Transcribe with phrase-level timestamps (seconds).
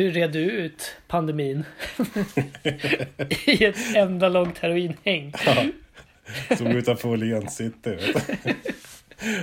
[0.00, 1.64] hur red du ut pandemin?
[3.44, 5.32] I ett enda långt heroinhäng.
[5.46, 5.64] Ja.
[6.56, 7.98] Som utanför Åhléns city.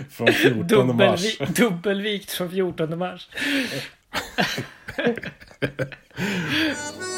[0.10, 1.40] Från 14 mars.
[1.40, 3.30] Dubbelvi- dubbelvikt från 14 mars.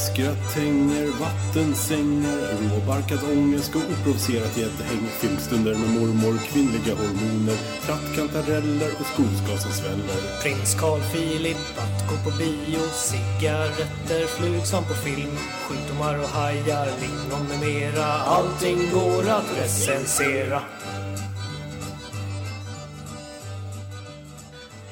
[0.00, 2.40] Fiskgratänger, vattensängar,
[2.70, 5.02] råbarkad ångest och oprovocerat gäddhäng.
[5.20, 7.56] Filmstunder med mormor, kvinnliga hormoner,
[7.86, 10.42] trattkantareller och skogsgas som sväller.
[10.42, 15.36] Prins Carl Philip att gå på bio Cigaretter, flug som på film
[15.68, 20.62] Sjukdomar och hajar, lingon med mera Allting går att recensera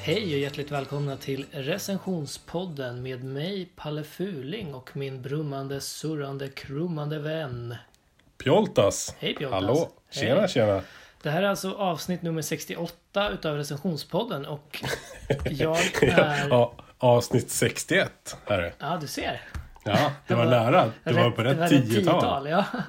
[0.01, 7.19] Hej och hjärtligt välkomna till recensionspodden med mig Palle Fuling och min brummande, surrande, krummande
[7.19, 7.75] vän.
[8.43, 9.15] Pjoltas!
[9.19, 9.61] Hej Pjoltas!
[9.61, 9.89] Hallå!
[10.11, 10.49] Tjena, Hej.
[10.49, 10.81] tjena!
[11.23, 14.83] Det här är alltså avsnitt nummer 68 utav recensionspodden och
[15.45, 16.47] jag är...
[16.49, 18.73] Ja, avsnitt 61 här är.
[18.79, 19.41] Ja, du ser.
[19.83, 20.91] Ja, det var nära.
[21.03, 22.43] Det var på det rätt tiotal.
[22.43, 22.47] tiotal.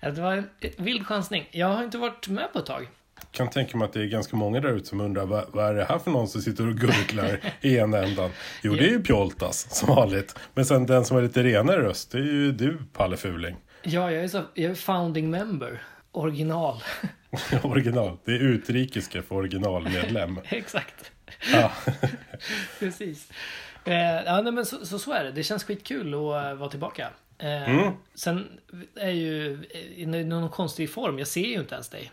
[0.00, 1.48] Ja, det var en vild chansning.
[1.50, 2.88] Jag har inte varit med på ett tag.
[3.32, 5.74] Kan tänka mig att det är ganska många där ute som undrar vad, vad är
[5.74, 8.30] det här för någon som sitter och gurglar i ena ändan?
[8.62, 10.38] Jo, det är ju Pjoltas som vanligt.
[10.54, 13.56] Men sen den som har lite renare röst, det är ju du, Palle Fuling.
[13.82, 15.82] Ja, jag är, så, jag är founding member.
[16.12, 16.82] Original.
[17.62, 18.16] Original.
[18.24, 20.40] Det är utrikiska för originalmedlem.
[20.48, 21.12] Exakt.
[21.52, 21.72] Ja.
[22.78, 23.30] Precis.
[23.84, 23.94] Eh,
[24.26, 25.32] ja, nej, men så, så, så är det.
[25.32, 27.08] Det känns skitkul att eh, vara tillbaka.
[27.38, 27.92] Eh, Mm.
[28.14, 28.48] Sen
[28.96, 29.64] är ju
[29.96, 31.18] i någon konstig form.
[31.18, 32.10] Jag ser ju inte ens dig.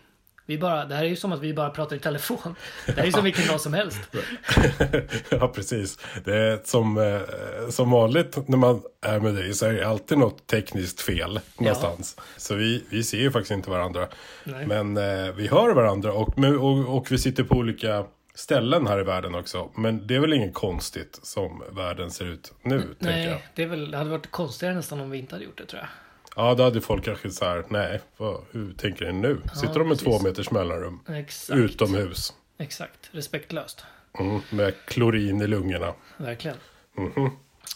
[0.47, 2.55] Vi bara, det här är ju som att vi bara pratar i telefon.
[2.85, 3.99] Det här är ju som vilken dag som helst.
[5.29, 5.99] ja, precis.
[6.23, 10.17] Det är som, eh, som vanligt när man är med dig så är det alltid
[10.17, 12.17] något tekniskt fel någonstans.
[12.37, 14.07] Så vi, vi ser ju faktiskt inte varandra.
[14.43, 14.67] Nej.
[14.67, 19.03] Men eh, vi hör varandra och, och, och vi sitter på olika ställen här i
[19.03, 19.69] världen också.
[19.75, 23.31] Men det är väl inget konstigt som världen ser ut nu, tänker jag.
[23.31, 25.65] Nej, det, är väl, det hade varit konstigare nästan om vi inte hade gjort det
[25.65, 25.89] tror jag.
[26.37, 29.41] Ja, då hade folk kanske så här, nej, vad, hur tänker ni nu?
[29.55, 30.03] Sitter de med precis.
[30.03, 30.99] två meters mellanrum?
[31.09, 31.59] Exakt.
[31.59, 32.33] Utomhus.
[32.57, 33.09] Exakt.
[33.11, 33.85] Respektlöst.
[34.19, 35.93] Mm, med klorin i lungorna.
[36.17, 36.57] Verkligen.
[36.97, 37.29] Mhm.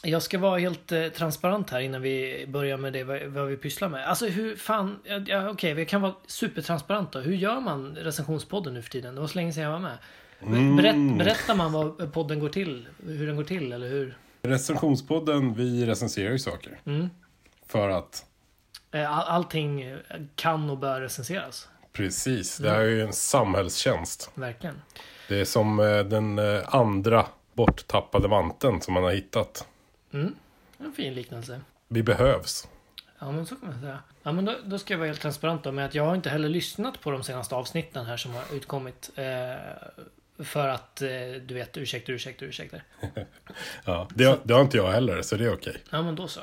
[0.04, 3.58] Jag ska vara helt eh, transparent här innan vi börjar med det vad, vad vi
[3.58, 4.08] pysslar med.
[4.08, 7.20] Alltså hur fan, ja, ja, okej vi kan vara supertransparenta.
[7.20, 9.16] Hur gör man recensionspodden nu för tiden?
[9.16, 9.98] Det var så länge sedan jag var med.
[10.42, 10.76] Mm.
[10.76, 12.88] Berätt, berättar man vad podden går till?
[13.06, 14.18] Hur den går till eller hur?
[14.42, 16.80] Recensionspodden, vi recenserar ju saker.
[16.86, 17.10] Mm.
[17.68, 18.31] För att, Eh,
[19.00, 19.98] allting eh,
[20.36, 21.68] kan och bör recenseras.
[21.94, 24.32] precis, det här är ju en samhällstjänst.
[24.34, 24.82] Verkligen.
[25.28, 29.68] Det är som eh, den eh, andra borttappade vanten som man har hittat.
[30.14, 30.36] Mm.
[30.78, 31.62] En fin liknelse.
[31.88, 32.68] Vi behövs.
[33.20, 34.00] Ja men så kan man säga.
[34.24, 36.30] Ja men då, då ska jag vara helt transparent då med att jag har inte
[36.30, 39.12] heller lyssnat på de senaste avsnitten här som har utkommit.
[39.16, 41.08] Eh, för att eh,
[41.46, 42.78] du vet, ursäkta, ursäkta, ursäkta.
[43.86, 45.84] Ja, det, det har inte jag heller, så det är okej.
[45.90, 46.42] Ja men då så.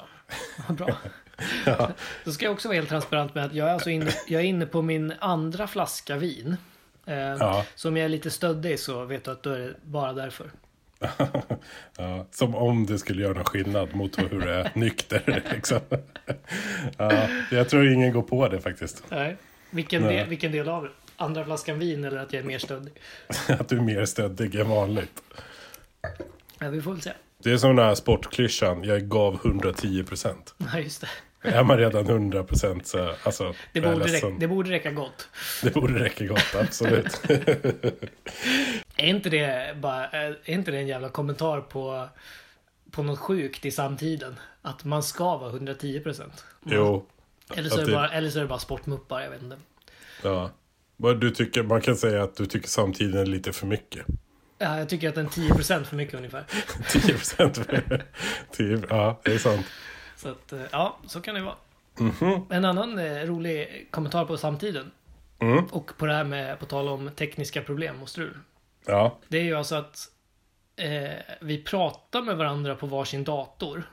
[0.69, 0.88] Vad bra.
[2.25, 4.47] Då ska jag också vara helt transparent med att jag är, alltså inne, jag är
[4.47, 6.56] inne på min andra flaska vin.
[7.06, 7.65] Eh, Ja.
[7.75, 10.50] Så om jag är lite stöddig så vet du att då är det bara därför.
[11.97, 15.43] Ja, som om det skulle göra någon skillnad mot hur det är nykter.
[15.54, 15.81] Liksom.
[16.97, 19.03] Ja, jag tror ingen går på det faktiskt.
[19.09, 19.37] Nej.
[19.70, 20.16] Vilken, Nej.
[20.16, 20.91] Del, vilken del av det?
[21.16, 22.93] Andra flaskan vin eller att jag är mer stöddig?
[23.49, 25.22] Att du är mer stöddig än vanligt.
[26.59, 27.12] Ja, vi får väl se.
[27.43, 30.55] Det är som den här sportklyschan, jag gav 110 procent.
[30.72, 31.09] Ja, just det.
[31.43, 35.28] Är man redan 100 procent så, alltså, Det är borde, räcka, det borde räcka gott.
[35.62, 37.21] Det borde räcka gott, absolut.
[38.97, 42.09] Är inte det bara, är inte det en jävla kommentar på,
[42.91, 44.38] på något sjukt i samtiden?
[44.62, 46.44] Att man ska vara 110 procent.
[46.65, 47.06] jo,
[47.55, 49.56] Eller, så är det bara, eller så är det bara sportmuppar, jag vet inte.
[50.22, 50.50] ja.
[51.20, 54.06] Du tycker, man kan säga att du tycker samtidigt är lite för mycket.
[54.59, 56.44] Ja, jag tycker att en 10 procent för mycket ungefär.
[56.88, 58.05] 10 procent för...
[58.53, 59.66] 10, ja, det är sant.
[60.19, 61.55] Så att, eh, ja, så kan det vara.
[61.99, 62.43] Mhm.
[62.51, 64.91] En annan eh, rolig kommentar på samtiden.
[65.39, 65.65] Mm.
[65.65, 68.39] Och på det här med, på tal om tekniska problem och strul.
[68.87, 70.09] Ja, Det är ju alltså att
[70.77, 71.11] eh,
[71.41, 73.91] vi pratar med varandra på varsin dator.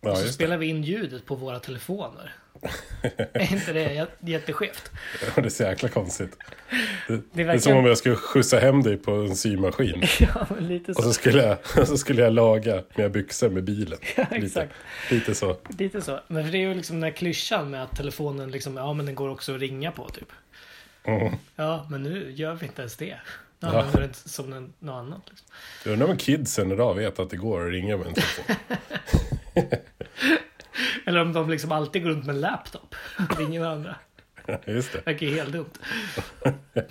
[0.00, 0.32] ja och så det.
[0.32, 2.32] spelar vi in ljudet på våra telefoner.
[3.32, 4.90] är inte det jä- jätteskevt?
[5.22, 6.36] Ja, Det är så jäkla konstigt.
[7.08, 10.02] Det, det, är verkligen- som om jag skulle skjutsa hem dig på en symaskin.
[10.20, 11.02] ja, lite Och så.
[11.02, 13.98] så skulle jag, så skulle jag laga mina byxor med bilen.
[14.16, 14.72] Ja, Lite, exakt.
[15.10, 15.56] lite så.
[15.78, 16.20] Lite så.
[16.28, 19.06] Men för det är ju liksom den här klyschan med att telefonen liksom, ja men
[19.06, 20.28] den går också att ringa på typ.
[21.04, 21.34] Mm.
[21.56, 23.16] Ja, men nu gör vi inte ens det.
[23.60, 23.82] Nu Ja.
[23.82, 25.22] använder det som en, något annat.
[25.30, 25.46] Liksom.
[25.84, 28.56] Jag undrar om kidsen idag vet att det går att ringa med en telefon.
[31.06, 32.94] Eller om de liksom alltid går runt med en laptop
[33.30, 33.96] och ringer varandra.
[34.66, 35.06] Just det.
[35.06, 35.70] Verkar ju helt dumt.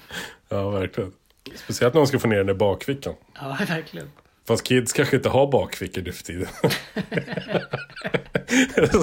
[0.49, 1.13] Ja, verkligen.
[1.55, 3.15] Speciellt när de ska få ner den i bakfickan.
[3.35, 4.11] Ja, verkligen.
[4.47, 6.47] Fast kids kanske inte har bakfickor nu för tiden.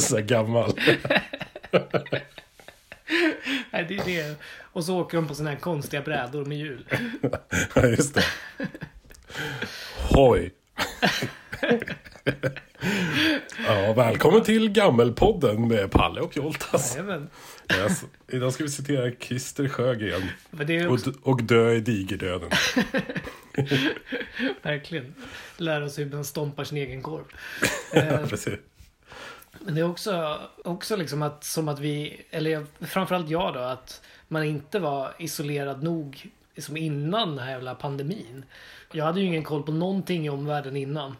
[0.00, 0.72] så här gammal.
[3.70, 4.36] Nej, det är det.
[4.60, 6.84] Och så åker de på såna här konstiga brädor med hjul.
[7.74, 8.24] Ja, just det.
[10.10, 10.52] Hoj.
[13.90, 16.96] Ja, välkommen till Gammelpodden med Palle och Joltas.
[16.96, 17.28] Jajamän.
[17.74, 18.04] Yes.
[18.28, 20.22] Idag ska vi citera Christer Sjögren.
[20.58, 22.50] Är Och, också, och dö i digerdöden.
[24.62, 25.14] verkligen.
[25.56, 27.24] Lära sig hur man stompar sin egen korv.
[27.92, 28.58] Ja, Eh, precis.
[29.60, 34.02] Men det är också, också liksom att, som att vi, eller framförallt jag då, att
[34.28, 38.44] man inte var isolerad nog som innan den här jävla pandemin.
[38.92, 41.16] Jag hade ju ingen koll på någonting i omvärlden innan.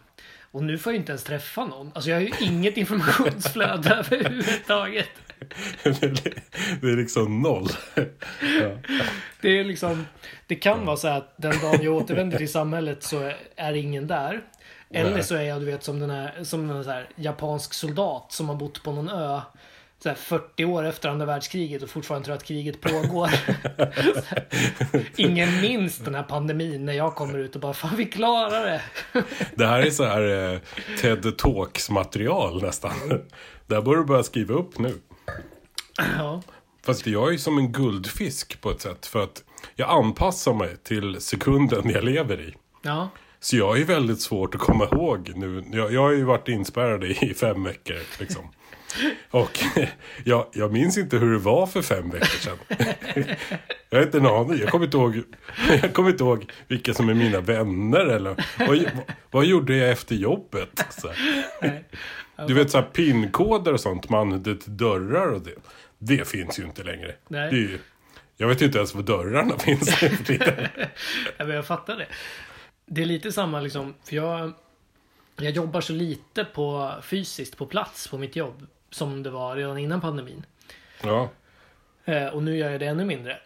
[0.53, 1.91] Och nu får jag ju inte ens träffa någon.
[1.95, 5.09] Alltså jag har ju inget informationsflöde överhuvudtaget.
[6.81, 7.69] Det är liksom noll.
[7.95, 8.71] Ja.
[9.41, 10.07] Det är liksom,
[10.47, 14.41] det kan vara så att den dagen jag återvänder till samhället så är ingen där.
[14.91, 18.33] Eller så är jag du vet som den här, som en så här japansk soldat
[18.33, 19.41] som har bott på någon ö.
[20.03, 23.31] Så här 40 år efter andra världskriget och fortfarande tror att kriget pågår.
[25.17, 28.83] Ingen minns den här pandemin när jag kommer ut och bara fan vi klarar det.
[29.55, 30.61] Det här är så här eh,
[31.01, 32.93] TED Talks material nästan.
[33.67, 34.95] Det här borde du börja skriva upp nu.
[36.19, 36.43] Ja,
[36.83, 39.07] Fast jag är som en guldfisk på ett sätt.
[39.07, 39.45] För att
[39.77, 42.55] jag anpassar mig till sekunden jag lever i.
[42.83, 43.09] ja,
[43.41, 45.65] Så jag är väldigt svårt att komma ihåg nu.
[45.73, 48.49] Jag, jag har ju varit inspärrad i fem veckor liksom.
[49.31, 49.59] Och
[50.25, 52.59] jag, jag minns inte hur det var för fem veckor sedan.
[53.91, 54.59] Jag har inte en aning.
[54.59, 55.23] Jag kommer inte ihåg,
[55.83, 58.91] jag kommer inte ihåg vilka som är mina vänner eller vad,
[59.31, 60.85] vad gjorde jag efter jobbet?
[62.47, 65.55] Du vet så här pinkoder och sånt man till dörrar och det.
[65.99, 67.15] Det finns ju inte längre.
[67.29, 67.55] Nej.
[67.55, 67.79] Ju,
[68.37, 70.03] jag vet inte ens var dörrarna finns.
[71.37, 72.07] Ja, men jag fattar det.
[72.87, 74.53] Det är lite samma liksom, för jag,
[75.37, 79.79] jag jobbar så lite på fysiskt på plats på mitt jobb som det var redan
[79.79, 80.47] innan pandemin.
[81.03, 81.29] Ja,
[82.05, 83.39] Eh, och nu gör jag det ännu mindre.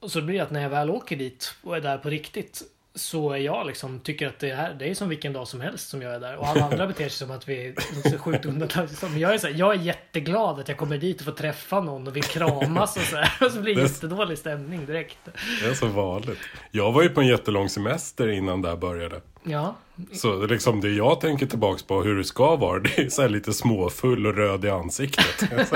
[0.00, 2.62] Och så blir det att när jag väl åker dit och är där på riktigt
[2.94, 5.88] så är jag liksom, tycker att det är, det är som vilken dag som helst
[5.88, 6.36] som jag är där.
[6.36, 8.88] Och alla andra beter sig som att vi är så sjukt undantag.
[9.02, 11.80] Men jag är, så här, jag är jätteglad att jag kommer dit och får träffa
[11.80, 13.46] någon och vill kramas och så här.
[13.46, 15.18] Och så blir det Det- jättedålig stämning direkt.
[15.62, 16.38] det är så vanligt.
[16.70, 19.20] Jag var ju på en jättelång semester innan det här började.
[19.42, 19.76] Ja,
[20.12, 23.22] Så det, liksom det jag tänker tillbaks på hur det ska vara, det är så
[23.22, 25.42] här lite småfull och röd i ansiktet.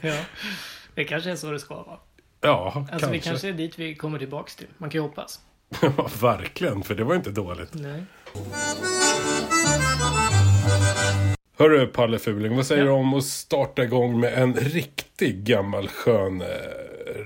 [0.00, 0.14] ja.
[0.94, 1.98] Det kanske är så det ska vara.
[2.40, 3.10] Ja, Alltså kanske.
[3.10, 4.66] vi kanske är dit vi kommer tillbaks till.
[4.78, 5.40] Man kan ju hoppas.
[6.20, 7.70] Verkligen, för det var inte dåligt.
[7.74, 8.02] Nej.
[11.58, 12.86] Hörru Palle Fuling, vad säger Ja.
[12.88, 16.46] du om att starta igång med en riktig gammal skön eh,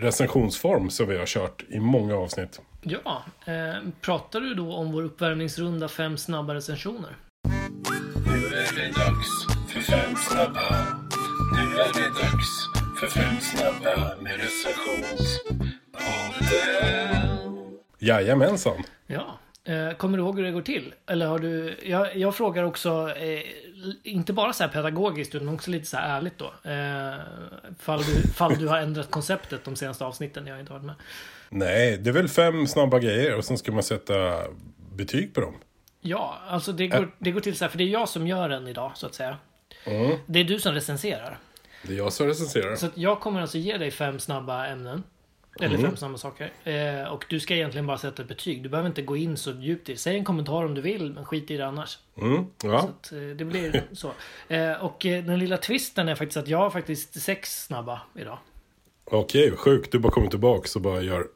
[0.00, 2.60] recensionsform som vi har kört i många avsnitt?
[2.82, 7.16] Ja, eh, pratar du då om vår uppvärmningsrunda fem snabba recensioner?
[8.26, 10.87] Nu är det dags för fem snabba.
[11.52, 12.66] Nu är det dags
[13.00, 16.95] för fem snabba med recensionspodden.
[17.98, 18.82] Jajamensan.
[19.06, 19.38] Ja.
[19.66, 20.94] Eh, kommer du ihåg hur det går till?
[21.06, 21.76] Eller har du...
[21.82, 23.43] Jag, jag frågar också, eh,
[24.02, 26.70] inte bara så här pedagogiskt utan också lite så här ärligt då.
[26.70, 27.14] Eh,
[27.78, 30.94] fall, du, fall du har ändrat konceptet de senaste avsnitten jag inte varit med.
[31.48, 34.42] Nej, det är väl fem snabba grejer och sen ska man sätta
[34.92, 35.54] betyg på dem.
[36.00, 38.49] Ja, alltså det går, det går till så här, för det är jag som gör
[38.49, 39.38] den idag så att säga.
[39.85, 40.18] Mm.
[40.26, 41.38] Det är du som recenserar.
[41.82, 42.76] Det är jag som recenserar.
[42.76, 45.02] Så jag kommer alltså ge dig fem snabba ämnen.
[45.60, 46.52] Eller fem snabba saker.
[46.64, 48.62] Eh, och du ska egentligen bara sätta ett betyg.
[48.62, 49.98] Du behöver inte gå in så djupt i det.
[49.98, 51.98] Säg en kommentar om du vill, men skit i det annars.
[52.16, 52.80] Mm, ja.
[52.80, 54.12] Så att, eh, det blir så.
[54.48, 58.38] Eh, och eh, den lilla twisten är faktiskt att jag har faktiskt sex snabba idag.
[59.04, 59.92] Okej, sjukt.
[59.92, 61.26] Du bara kommer tillbaka och bara gör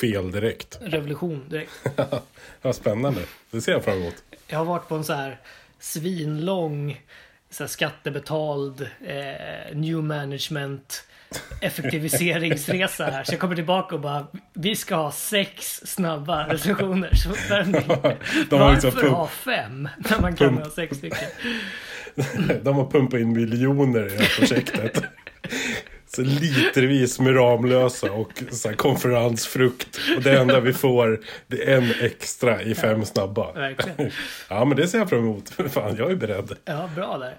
[0.00, 0.78] fel direkt.
[0.80, 1.72] Revolution direkt.
[2.62, 3.20] Ja, spännande.
[3.50, 4.14] Det ser jag fram emot.
[4.46, 5.40] Jag har varit på en så här
[5.78, 7.00] svinlång
[7.50, 11.04] så här skattebetald eh, new management
[11.60, 13.24] effektiviseringsresa här.
[13.24, 17.14] Så jag kommer tillbaka och bara vi ska ha sex snabba recensioner.
[17.14, 17.72] Så vem-
[18.50, 20.60] De har Varför pump, ha fem när man kan pump.
[20.64, 21.28] ha sex stycken?
[22.62, 25.02] de har pumpat in miljoner i det här projektet.
[26.10, 29.98] Så litervis med Ramlösa och så här konferensfrukt.
[30.16, 33.52] Och det enda vi får, det är en extra i fem snabba.
[33.52, 34.10] Verkligen.
[34.48, 35.50] Ja, men det ser jag fram emot.
[35.70, 36.52] Fan, jag är beredd.
[36.64, 37.34] Ja, bra där.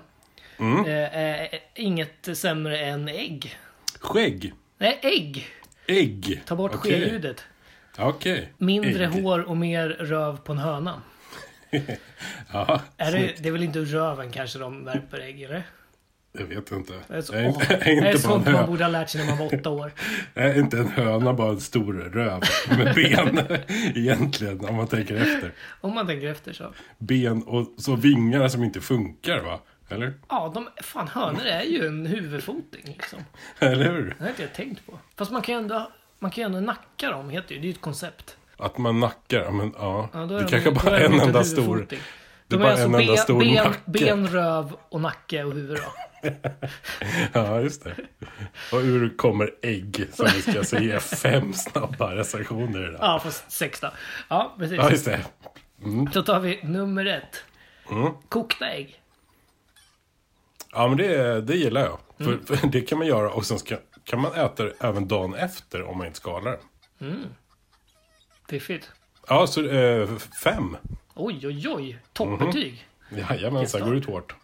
[0.87, 3.57] Eh, är inget sämre än ägg.
[4.01, 4.53] Skägg.
[4.79, 5.47] Nej, ägg!
[5.87, 6.43] Ägg.
[6.47, 6.93] Ta bort Okej.
[6.93, 7.45] skeljudet.
[7.99, 8.53] Okej.
[8.59, 9.23] Mindre Ägg.
[9.23, 11.03] hår och mer röv på en höna.
[12.53, 15.63] Ja, Är det, det är väl inte röven kanske de värper ägg, eller?
[16.39, 16.93] Jag vet inte.
[17.09, 19.55] Det är, åh, är det är sånt man borde ha lärt sig när man var
[19.55, 19.93] åtta år.
[20.35, 22.43] är inte en höna bara en stor röv
[22.79, 23.41] med ben
[23.95, 25.53] egentligen om man tänker efter?
[25.81, 26.73] Om man tänker efter så.
[26.99, 29.61] Ben och så vingar som inte funkar va?
[29.89, 30.15] Eller?
[30.29, 33.19] Ja, de, fan hönor är ju en huvudfoting liksom.
[33.59, 34.15] Eller hur?
[34.19, 34.99] Det har inte jag tänkt på.
[35.17, 37.61] Fast man kan ju ändå, man kan ju ändå nacka dem, heter det ju.
[37.61, 38.37] Det är ju ett koncept.
[38.57, 40.09] Att man nackar, men ja.
[40.13, 41.87] Ja, det är de- kanske bara är en inte enda stor.
[42.49, 43.79] Det är bara alltså en enda stor ben, nacke.
[43.87, 45.93] ben, röv och nacke och huvud då.
[47.33, 47.97] Ja, just det.
[48.73, 52.99] Och ur kommer ägg som vi ska se ge fem snabba recensioner idag.
[53.01, 53.91] Ja, fast sex då.
[54.29, 54.77] Ja, precis.
[54.79, 55.25] Ja, just det.
[56.13, 57.45] Då tar vi nummer ett.
[57.91, 58.13] Mm.
[58.29, 59.03] Kokta ägg.
[60.73, 61.99] Ja, men det, det gillar jag.
[62.19, 62.47] Mm.
[62.47, 65.35] För, för det kan man göra och sen ska, kan man äta det även dagen
[65.35, 66.59] efter om man inte skalar det.
[68.49, 68.91] Fiffigt.
[69.29, 70.09] Ja, så eh,
[70.43, 70.77] fem.
[71.15, 71.99] Oj, oj, oj.
[72.13, 72.87] Toppbetyg.
[73.11, 73.87] Jajamensan, Jättebra.
[73.87, 74.35] går ut hårt.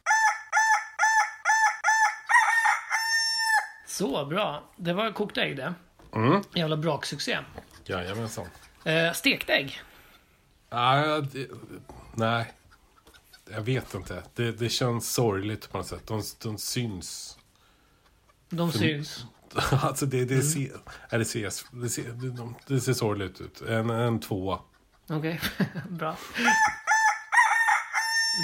[3.99, 4.63] Så bra.
[4.77, 5.75] Det var kokta ägg det.
[6.15, 6.43] Mm.
[6.55, 7.39] Jävla braksuccé.
[7.85, 8.47] Jajamensan.
[8.85, 9.83] Eh, stekt ägg.
[10.69, 11.47] Ah, det,
[12.15, 12.53] nej,
[13.51, 14.23] jag vet inte.
[14.35, 16.07] Det, det känns sorgligt på något sätt.
[16.07, 17.39] De, de syns.
[18.49, 19.25] De syns.
[19.83, 20.71] alltså det, det, ser,
[21.09, 23.61] är det, ses, det, ser, det, de- det ser sorgligt ut.
[23.61, 24.59] En, en tvåa.
[25.09, 25.41] Okej,
[25.89, 26.17] bra.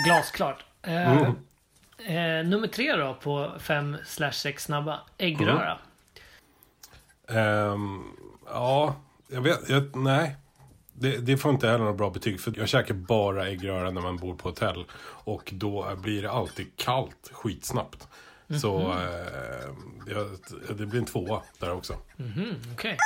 [0.06, 0.64] Glasklart.
[0.82, 1.36] Eh, Mm.
[2.06, 5.00] Eh, nummer tre då på 5 slash 6 snabba.
[5.18, 5.78] Äggröra.
[7.28, 8.02] Ehm,
[8.46, 8.96] ja,
[9.28, 9.68] jag vet.
[9.68, 10.36] Jag, nej.
[10.92, 12.40] Det, det får inte heller några bra betyg.
[12.40, 14.84] För jag käkar bara äggröra när man bor på hotell.
[15.24, 18.08] Och då blir det alltid kallt skitsnabbt.
[18.60, 19.68] Så eh,
[20.06, 20.26] jag,
[20.78, 21.96] det blir en tvåa där också.
[22.16, 22.96] Mhm, okej.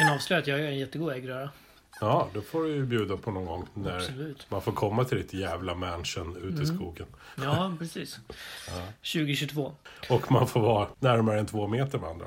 [0.00, 1.50] Kan avslöja att jag gör en jättegod äggröra.
[2.00, 4.46] Ja, då får du ju bjuda på någon gång när Absolut.
[4.50, 7.06] man får komma till ditt jävla mansion ute i skogen.
[7.36, 8.18] Ja, precis.
[8.96, 9.72] 2022.
[10.10, 12.26] Och man får vara närmare än två meter med andra.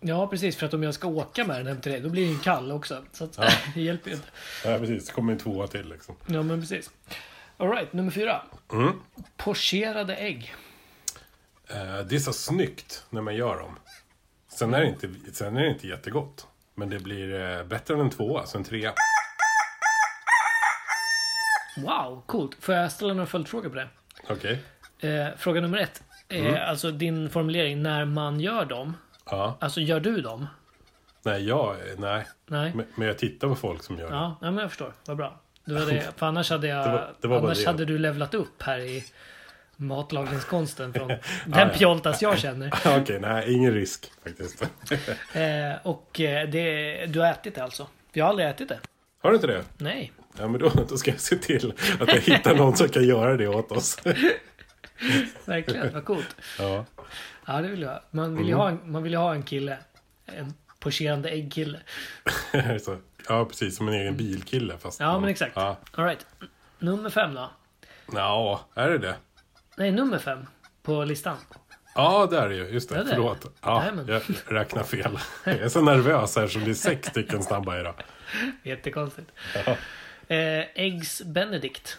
[0.00, 0.56] Ja, precis.
[0.56, 2.72] För att om jag ska åka med den hem till dig, då blir den kall
[2.72, 3.04] också.
[3.12, 3.38] Så att,
[3.74, 4.28] det hjälper ju inte.
[4.64, 5.06] Ja, precis.
[5.06, 6.14] Det kommer en tvåa till liksom.
[6.26, 6.90] Ja, men precis.
[7.56, 8.42] Alright, nummer fyra.
[8.72, 8.92] Mm.
[9.36, 10.54] Pocherade ägg.
[11.68, 13.78] Eh, det är så snyggt när man gör dem.
[14.48, 16.46] Sen är det inte, sen är det inte jättegott.
[16.78, 18.92] Men det blir eh, bättre än en tvåa, så en trea.
[21.76, 22.56] Wow, coolt.
[22.60, 23.88] Får jag ställa några följdfrågor på det?
[24.28, 24.62] Okej.
[25.00, 26.02] Eh, fråga nummer ett.
[26.28, 28.96] Eh, Alltså din formulering när man gör dem.
[29.30, 29.56] Ja.
[29.60, 30.46] Alltså gör du dem?
[31.22, 32.26] Nej, jag, nej.
[32.46, 32.72] Nej?
[32.74, 34.14] Men, men jag tittar på folk som gör det.
[34.16, 34.92] Ja, men jag förstår.
[35.06, 35.40] Vad bra.
[35.64, 36.06] Det var det.
[36.16, 36.86] För annars hade jag...
[36.86, 37.66] Det var- det var annars det.
[37.70, 39.04] hade du levlat upp här i
[39.80, 41.08] matlagningskonsten från
[41.46, 41.70] den.
[41.70, 42.72] Pjoltas jag känner.
[43.00, 44.62] Okej, nej, ingen risk faktiskt.
[45.32, 47.86] Eh, och eh, det, du har ätit det alltså?
[48.12, 48.78] Jag har aldrig ätit det.
[49.22, 49.64] Har du inte det?
[49.76, 50.12] Nej.
[50.38, 53.36] Ja, men då, då ska jag se till att jag hittar någon som kan göra
[53.36, 53.96] det åt oss.
[55.44, 56.36] Verkligen, vad coolt.
[56.58, 56.84] Ja.
[57.46, 58.00] Ja, det vill jag.
[58.10, 58.60] Man vill ju, Mm.
[58.60, 59.78] ha, en, man vill ha en kille.
[60.26, 61.78] En pocherande äggkille.
[63.28, 63.76] Ja, precis.
[63.76, 64.78] Som en egen bilkille.
[64.78, 65.52] Fast, Ja, men exakt.
[65.56, 65.76] Ja.
[65.92, 66.26] Alright.
[66.78, 67.50] Nummer fem då?
[68.12, 69.14] ja, är det det?
[69.78, 70.46] Nej, nummer fem
[70.82, 71.36] på listan.
[71.94, 72.68] Ja, det är det ju.
[72.68, 72.96] Just det.
[72.96, 73.46] Ja, det Förlåt.
[73.62, 75.18] Ja, jag räknar fel.
[75.44, 77.94] Jag är så nervös här som det är sex stycken snabba idag.
[78.62, 79.30] Jättekonstigt.
[79.54, 79.76] Ja.
[80.36, 81.98] Eh, Eggs Benedict.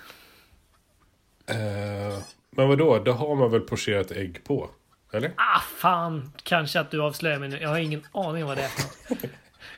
[1.45, 2.19] Eh,
[2.49, 2.99] men vadå?
[2.99, 4.69] Då har man väl pocherat ägg på?
[5.13, 5.31] Eller?
[5.35, 6.31] Ah, fan.
[6.43, 7.59] Kanske att du avslöjar mig nu.
[7.59, 8.71] Jag har ingen aning vad det är.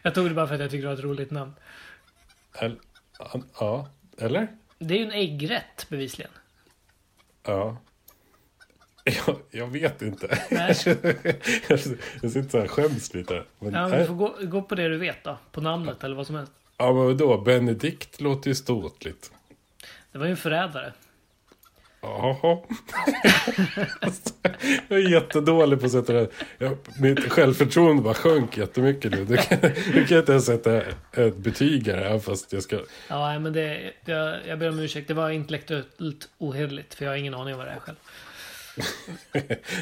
[0.01, 1.53] Jag tog det bara för att jag tyckte det var ett roligt namn.
[3.59, 3.89] Ja.
[4.17, 4.47] Eller?
[4.79, 6.31] Det är ju en äggrätt bevisligen.
[7.43, 7.77] Ja.
[9.03, 10.37] Jag, jag vet inte.
[10.51, 10.75] Nej.
[12.21, 13.43] jag sitter så här skäms lite.
[13.59, 15.37] Men, Ja, men du får gå, gå på det du vet då.
[15.51, 16.51] På namnet eller vad som helst.
[16.77, 17.37] ja, men vadå?
[17.37, 19.31] Benedikt låter ju ståtligt.
[20.11, 20.93] Det var ju en förrädare.
[22.01, 22.37] Jaha.
[24.87, 26.27] jag är jättedålig på att sätta det.
[26.57, 29.25] Jag, mitt självförtroende bara sjönk jättemycket nu.
[29.25, 29.57] Du kan,
[29.93, 30.81] du kan inte ens sätta
[31.11, 32.79] ett betyg här, även fast jag ska...
[33.07, 35.07] Ja, men det, jag, jag ber om ursäkt.
[35.07, 36.93] Det var intellektuellt ohederligt.
[36.93, 37.97] För jag har ingen aning om vad det är själv.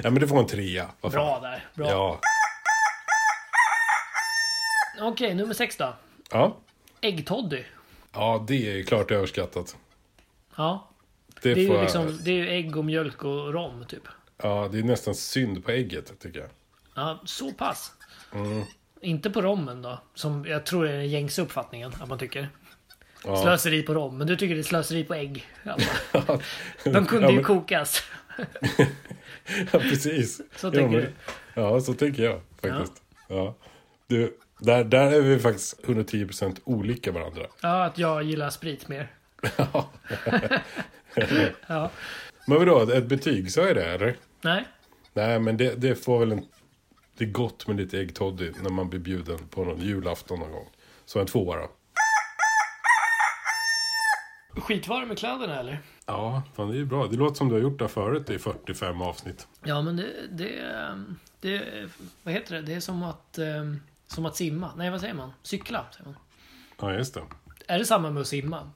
[0.04, 0.90] Ja, men det får en trea.
[1.02, 1.22] Vad fan.
[1.22, 1.66] Bra där.
[1.76, 1.90] Bra.
[1.90, 2.20] Ja.
[5.00, 5.94] Okej, nummer sex då.
[6.32, 6.58] Ja.
[7.02, 7.64] Äggtoddy.
[8.14, 9.76] ja, det är ju klart överskattat.
[10.56, 10.90] Ja,
[11.42, 14.04] Det, det är får, ju liksom det är ju ägg och mjölk och rom typ.
[14.44, 16.50] Ja, det är nästan synd på ägget, tycker jag.
[16.96, 17.92] Ja, så pass.
[18.34, 18.64] Mm.
[19.02, 20.00] Inte på rommen då.
[20.16, 22.50] Som jag tror är den gängse uppfattningen att man tycker.
[23.26, 23.42] Ja.
[23.42, 24.18] Slöseri på rom.
[24.18, 25.48] Men du tycker det är slöseri på ägg.
[25.64, 25.90] Alltså.
[26.84, 28.04] De De kunde ja, ju men, kokas.
[29.72, 30.38] Ja, precis.
[30.56, 31.12] Så Ja, tänker men- du.
[31.54, 33.02] Ja, så tänker jag faktiskt.
[33.28, 33.56] Ja.
[34.08, 37.46] Du, där, där är vi faktiskt 110% olika varandra.
[37.62, 39.12] Ja, att jag gillar sprit mer.
[41.68, 41.92] Ja.
[42.48, 44.18] Men vadå, ett betyg, så är det eller?
[44.42, 44.66] Nej.
[45.14, 46.46] Nej, men det, det får väl en...
[47.18, 50.70] Det är gott med lite äggtoddy när man blir bjuden på någon julafton någon gång.
[51.06, 51.70] Så en tvåa då.
[54.62, 55.80] Skitvar med kläderna eller?
[56.12, 57.08] Ja, fan det är ju bra.
[57.08, 59.48] Det låter som du har gjort det förut i 45 avsnitt.
[59.64, 60.52] Ja, men det, det,
[61.42, 61.62] det...
[62.24, 62.62] Vad heter det?
[62.62, 63.38] Det är som att...
[63.38, 63.46] eh,
[64.08, 64.72] Som att simma.
[64.78, 65.32] Nej, vad säger man?
[65.44, 66.16] Cykla, säger man.
[66.82, 67.22] Ja, just det.
[67.68, 68.72] Är det samma med att simma?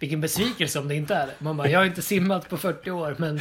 [0.00, 1.34] Vilken besvikelse om det inte är det.
[1.38, 3.40] Man bara, jag har inte simmat på 40 år, men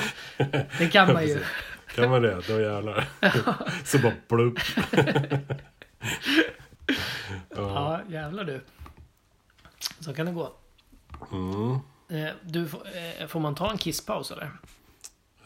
[0.79, 1.43] det kan man ju.
[1.95, 3.07] Kan man det, då jävlar.
[3.85, 4.59] Så bara plupp.
[7.49, 7.55] ja.
[7.55, 8.61] Ja, jävlar du.
[9.99, 10.53] Så kan det gå.
[11.31, 11.79] Mm.
[12.09, 12.87] Eh, Du, får-
[13.21, 14.51] eh, får man ta en kisspaus eller?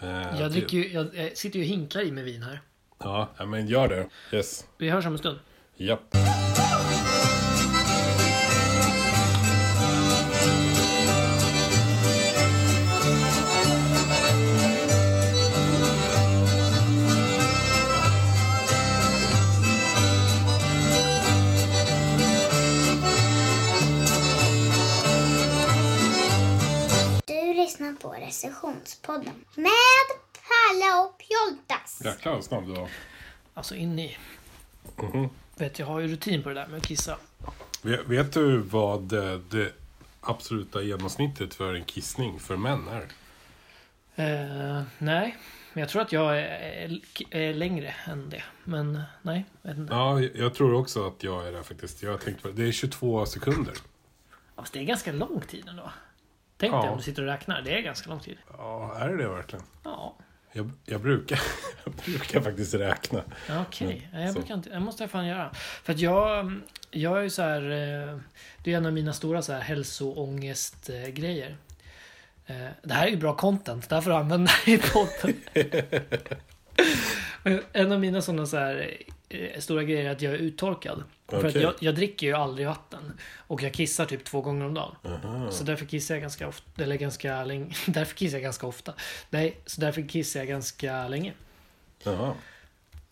[0.01, 2.61] Eh, Jag, dricker ju, jag sitter ju och hinkar i med vin här.
[2.99, 4.07] Ja, men gör det.
[4.37, 4.65] Yes.
[4.77, 5.39] Vi hörs om en stund.
[5.75, 6.01] Japp.
[6.11, 6.19] Du
[28.67, 32.01] recensionspodden med Palle och Pjoltas.
[32.05, 32.89] Jäklar vad snabb du var.
[33.53, 34.17] Alltså in i.
[34.95, 35.29] Mhm.
[35.55, 37.17] Vet, jag har ju rutin på det där med att kissa.
[37.81, 39.73] Vet, vet du vad det, det
[40.21, 43.07] absoluta genomsnittet för en kissning för män är?
[44.15, 45.37] Eh, nej,
[45.73, 48.43] men jag tror att jag är, är, längre än det.
[48.63, 49.93] Men nej, vet inte.
[49.93, 52.03] Ja, jag tror också att jag är det faktiskt.
[52.03, 52.53] Jag har tänkt på det.
[52.53, 53.73] Det är 22 sekunder.
[54.55, 55.91] Fast det är ganska lång tid ändå.
[56.57, 56.81] Tänk Ja.
[56.81, 57.61] dig om du sitter och räknar.
[57.61, 58.37] Det är ganska lång tid.
[58.57, 59.65] Ja, är det det verkligen?
[59.83, 60.15] Ja,
[60.51, 61.39] Jag, jag, brukar,
[61.85, 63.23] jag brukar faktiskt räkna.
[63.67, 64.69] Okej, Nej, jag brukar inte.
[64.69, 65.49] Det måste jag fan göra.
[65.53, 66.53] För att jag,
[66.91, 67.61] jag är ju så här.
[67.61, 68.17] eh,
[68.63, 71.57] Det är en av mina stora så här hälsoångest-grejer.
[72.45, 75.35] Eh, Det här är ju bra content, därför använder jag det i podden.
[77.73, 78.97] En av mina sådana så här
[79.29, 81.03] eh, stora grejer är att jag är uttorkad.
[81.27, 83.19] För att jag, jag dricker ju aldrig vatten.
[83.37, 84.95] Och jag kissar typ två gånger om dagen.
[85.03, 85.51] Aha.
[85.51, 86.83] Så därför kissar jag ganska ofta.
[86.83, 87.73] Eller ganska länge.
[87.87, 88.93] Därför kissar jag ganska ofta.
[89.29, 91.33] Nej, så därför kissar jag ganska länge.
[92.03, 92.33] Jaha.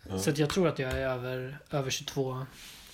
[0.10, 0.20] Ja.
[0.20, 2.46] Så jag tror att jag är över, över 22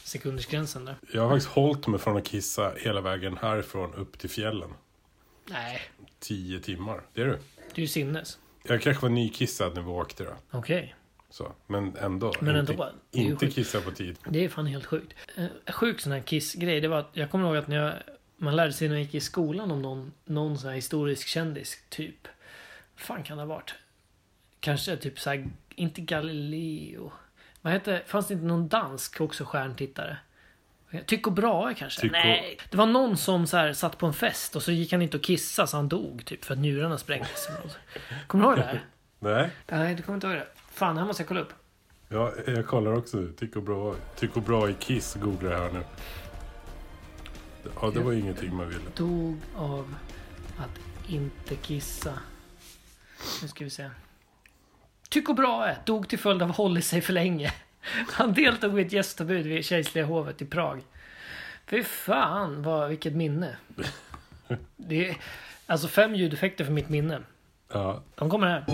[0.04, 0.96] sekundersgränsen där.
[1.14, 4.70] Jag har faktiskt hållit mig från att kissa hela vägen härifrån upp till fjällen.
[5.50, 5.82] Nej,
[6.20, 7.02] 10 timmar.
[7.14, 7.40] Det är du.
[7.76, 8.38] det är ju sinnes.
[8.64, 10.34] Jag kanske var nykissad när vi åkte då.
[10.52, 10.96] Okej.
[11.32, 11.52] Så.
[11.68, 12.34] Men ändå.
[12.40, 13.56] Men inte, ändå, inte sjukt.
[13.56, 14.18] kissa på tid.
[14.30, 15.14] Det är fan helt sjukt.
[15.38, 17.94] Eh, En sjuk sån här kissgrej, det var att jag kommer ihåg att när jag,
[18.38, 21.78] man lärde sig när jag gick i skolan om någon, någon sån här historisk kändis,
[21.90, 22.28] typ.
[22.96, 23.74] Fan kan det ha varit?
[24.60, 27.12] Kanske typ så här, inte Galileo.
[27.62, 30.18] Vad hette, fanns det inte någon dansk också stjärntittare?
[31.06, 32.02] Tycho Brahe kanske?
[32.08, 32.58] Tycho- Nej.
[32.70, 35.18] Det var någon som så här, satt på en fest och så gick han inte
[35.18, 37.48] och kissade så han dog typ för att njurarna sprängdes.
[38.28, 38.86] Kommer du ihåg det här?
[39.20, 39.50] Nej.
[39.68, 40.48] Nej, du kommer inte ihåg det.
[40.72, 41.54] Fan, det här måste jag kolla upp.
[42.10, 43.34] Ja, jag kollar också nu.
[43.34, 45.84] Tycker bra, tycker bra i Kiss googlar jag här nu.
[47.82, 48.82] Ja, det var ingenting man ville.
[48.96, 49.96] Dog av
[50.58, 52.14] att inte kissa.
[53.42, 53.90] Nu ska vi se.
[55.10, 57.54] Tycho Brahe dog till följd av att hållit sig för länge.
[58.12, 60.82] Han deltog i ett gästabud vid Kejserliga hovet i Prag.
[61.66, 63.56] Fy fan, vad, vilket minne.
[64.78, 65.18] Det är,
[65.66, 67.22] alltså fem ljudeffekter för mitt minne.
[67.74, 68.04] Ja.
[68.16, 68.66] De kommer här.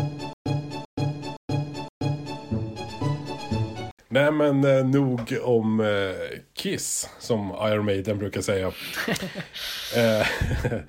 [4.17, 8.67] Nej, men eh, nog om eh, Kiss, som Iron Maiden brukar säga.
[9.95, 10.27] eh,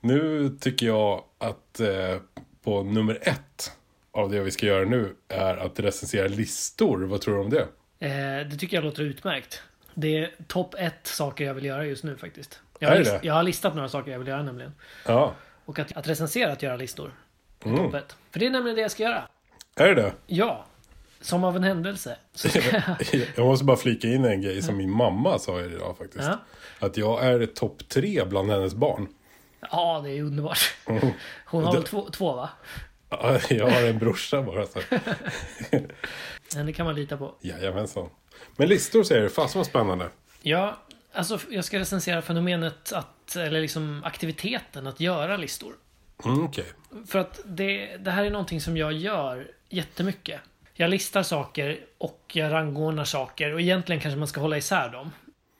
[0.00, 2.16] nu tycker jag att eh,
[2.64, 3.72] på nummer ett
[4.12, 6.98] av det vi ska göra nu är att recensera listor.
[7.02, 7.66] Vad tror du om det?
[8.06, 9.62] Eh, det tycker jag låter utmärkt.
[9.94, 12.60] Det är topp ett saker jag vill göra just nu faktiskt.
[12.78, 13.20] Jag Är har, det?
[13.22, 14.72] jag har listat några saker jag vill göra nämligen.
[15.06, 17.12] Ja, Och att, att recensera att göra listor.
[17.64, 17.78] är Mm.
[17.78, 18.16] Topp ett.
[18.30, 19.28] För det är nämligen det jag ska göra.
[19.76, 20.12] är det det?
[20.26, 20.64] Ja.
[21.20, 22.16] Som av en händelse.
[23.36, 23.46] Jag...
[23.46, 26.24] Måste bara flika in en grej som min mamma sa idag faktiskt.
[26.24, 26.38] Ja.
[26.86, 29.08] Att jag är topp tre bland hennes barn.
[29.70, 30.74] ja, det är underbart.
[31.44, 32.50] Hon har väl två, två va?
[33.10, 34.66] Ja, Jag har en brorsa bara.
[34.66, 34.80] Så.
[36.56, 37.34] Men det kan man lita på.
[37.40, 38.08] Jajamensan.
[38.56, 40.08] Men listor säger du, fasen vad spännande.
[40.42, 40.78] Ja,
[41.12, 45.74] alltså jag ska recensera fenomenet att, eller liksom aktiviteten att göra listor.
[46.24, 46.64] Mm, Okej.
[47.06, 50.40] För att det, det här är någonting som jag gör jättemycket.
[50.80, 55.10] Jag listar saker och jag rangordnar saker och egentligen kanske man ska hålla isär dem.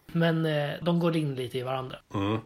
[0.06, 1.98] Men eh, de går in lite i varandra.
[2.14, 2.38] Mm.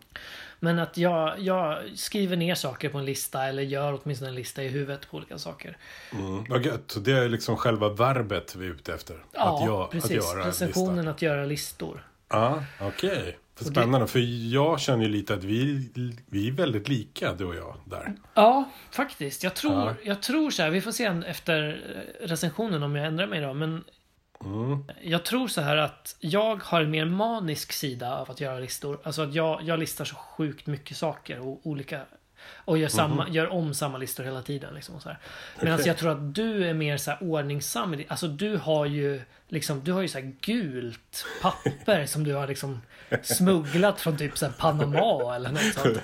[0.60, 4.62] Men att jag, jag skriver ner saker på en lista eller gör åtminstone en lista
[4.62, 5.76] i huvudet på olika saker.
[6.12, 6.44] Mm.
[6.48, 6.82] Vad gött.
[6.86, 9.16] Så Det är liksom själva verbet vi är ute efter.
[9.32, 10.10] Ja, att, gö- precis.
[10.10, 11.10] att göra en Recensionen lista.
[11.10, 12.06] att göra listor.
[12.28, 13.38] Ja, okej.
[13.54, 14.18] För spännande, för
[14.52, 15.90] jag känner ju lite att vi,
[16.26, 18.12] vi är väldigt lika, du och jag, där.
[18.34, 19.42] Ja, faktiskt.
[19.42, 19.94] Jag tror, Ja.
[20.04, 21.80] jag tror så här, vi får se efter
[22.20, 23.84] recensionen om jag ändrar mig då, men
[24.44, 24.84] Mm.
[25.02, 28.98] jag tror så här att jag har en mer manisk sida av att göra listor.
[29.02, 32.00] Alltså att jag, jag listar så sjukt mycket saker och olika
[32.54, 34.74] och gör, samma, gör om samma listor hela tiden.
[34.74, 35.18] Liksom, och så här.
[35.60, 35.86] Medan Okej.
[35.86, 38.02] jag tror att du är mer så här ordningsam.
[38.08, 42.46] Alltså du har ju liksom, du har ju så här gult papper som du har
[42.48, 42.80] liksom
[43.22, 45.98] smugglat från typ så Panama eller något sånt.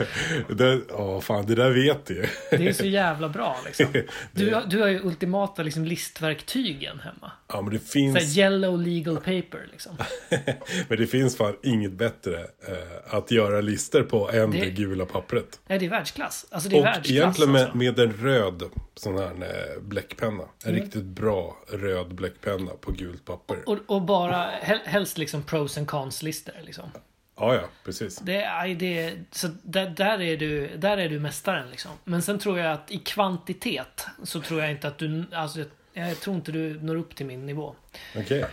[0.59, 2.27] Det, åh, fan, det där vet du ju.
[2.51, 3.87] Det är så jävla bra liksom.
[4.33, 7.33] Du, har- du har ju ultimata liksom, listverktygen hemma.
[7.49, 9.97] Ja, men det Så finns, yellow legal paper liksom.
[10.89, 15.07] men det finns fan inget bättre eh, att göra listor på än det, Det- gula
[15.07, 15.61] pappret.
[15.67, 16.47] Nej, det är världsklass.
[16.51, 17.11] Alltså det är Och världsklass.
[17.11, 17.77] egentligen med, alltså.
[17.77, 18.63] med en röd
[18.95, 20.43] sån här eh, bläckpenna.
[20.65, 20.83] En Mm.
[20.83, 23.38] riktigt bra röd bläckpenna på gult papper.
[23.66, 26.90] Och, och bara hel- helst liksom pros and cons listor liksom.
[27.37, 28.18] Ja, ja, precis.
[28.18, 31.90] Det aj, det, så där, där, är du, där är du mästaren liksom.
[32.05, 35.59] Men sen tror jag att i kvantitet så tror jag inte att du, alltså
[35.92, 37.74] jag, jag tror inte du når upp till min nivå.
[38.16, 38.44] Okej.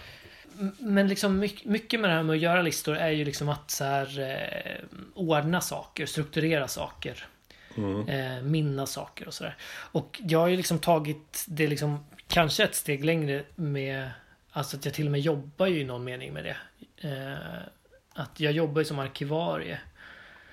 [0.80, 3.72] Men liksom mycket, mycket med det här med att göra listor är ju liksom att
[3.72, 7.28] så här, eh, ordna saker, strukturera saker.
[8.08, 9.56] Eh, minna saker och sådär.
[9.68, 14.10] Och jag har ju liksom tagit det liksom kanske ett steg längre med
[14.56, 16.58] Alltså att jag till och med jobbar ju i någon mening med det.
[17.08, 17.68] Eh,
[18.14, 19.80] att jag jobbar ju som arkivarie.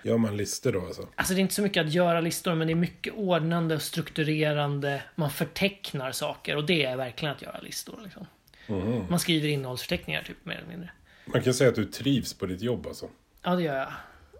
[0.02, 1.08] Gör man listor då alltså?
[1.14, 3.82] Alltså det är inte så mycket att göra listor men det är mycket ordnande och
[3.82, 5.02] strukturerande.
[5.14, 8.00] Man förtecknar saker och det är verkligen att göra listor.
[8.04, 8.26] Liksom.
[8.66, 9.06] Mhm.
[9.10, 10.90] Man skriver innehållsförteckningar typ mer eller mindre.
[11.24, 13.08] Man kan säga att du trivs på ditt jobb alltså.
[13.42, 13.92] Ja, det gör jag.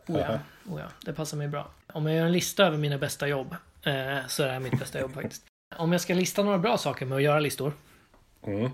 [0.06, 0.38] Oh ja,
[0.74, 1.70] oh ja, det passar mig bra.
[1.92, 4.78] Om jag gör en lista över mina bästa jobb eh, så är det här mitt
[4.78, 5.44] bästa jobb faktiskt.
[5.76, 7.72] Om jag ska lista några bra saker med att göra listor
[8.46, 8.70] Mm.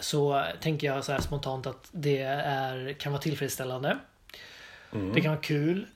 [0.00, 3.98] Så tänker jag så här spontant att det är, kan vara tillfredsställande.
[4.92, 5.12] Mm.
[5.12, 5.86] Det kan vara kul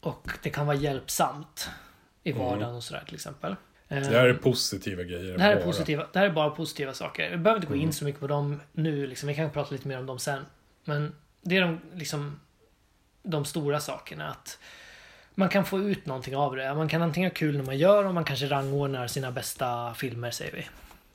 [0.00, 1.70] och det kan vara hjälpsamt
[2.22, 3.56] i vardagen och sådär till exempel.
[3.88, 5.36] Det här är positiva grejer.
[5.38, 7.30] det här är positiva, det här är bara positiva saker.
[7.30, 7.86] Vi behöver inte gå Mm.
[7.86, 9.06] in så mycket på dem nu.
[9.06, 9.26] Liksom.
[9.28, 10.46] Vi kan prata lite mer om dem sen.
[10.84, 12.40] Men det är de, liksom,
[13.22, 14.28] de stora sakerna.
[14.30, 14.58] Att
[15.34, 16.74] man kan få ut någonting av det.
[16.74, 20.30] Man kan antingen ha kul när man gör och man kanske rangordnar sina bästa filmer
[20.30, 20.66] säger vi.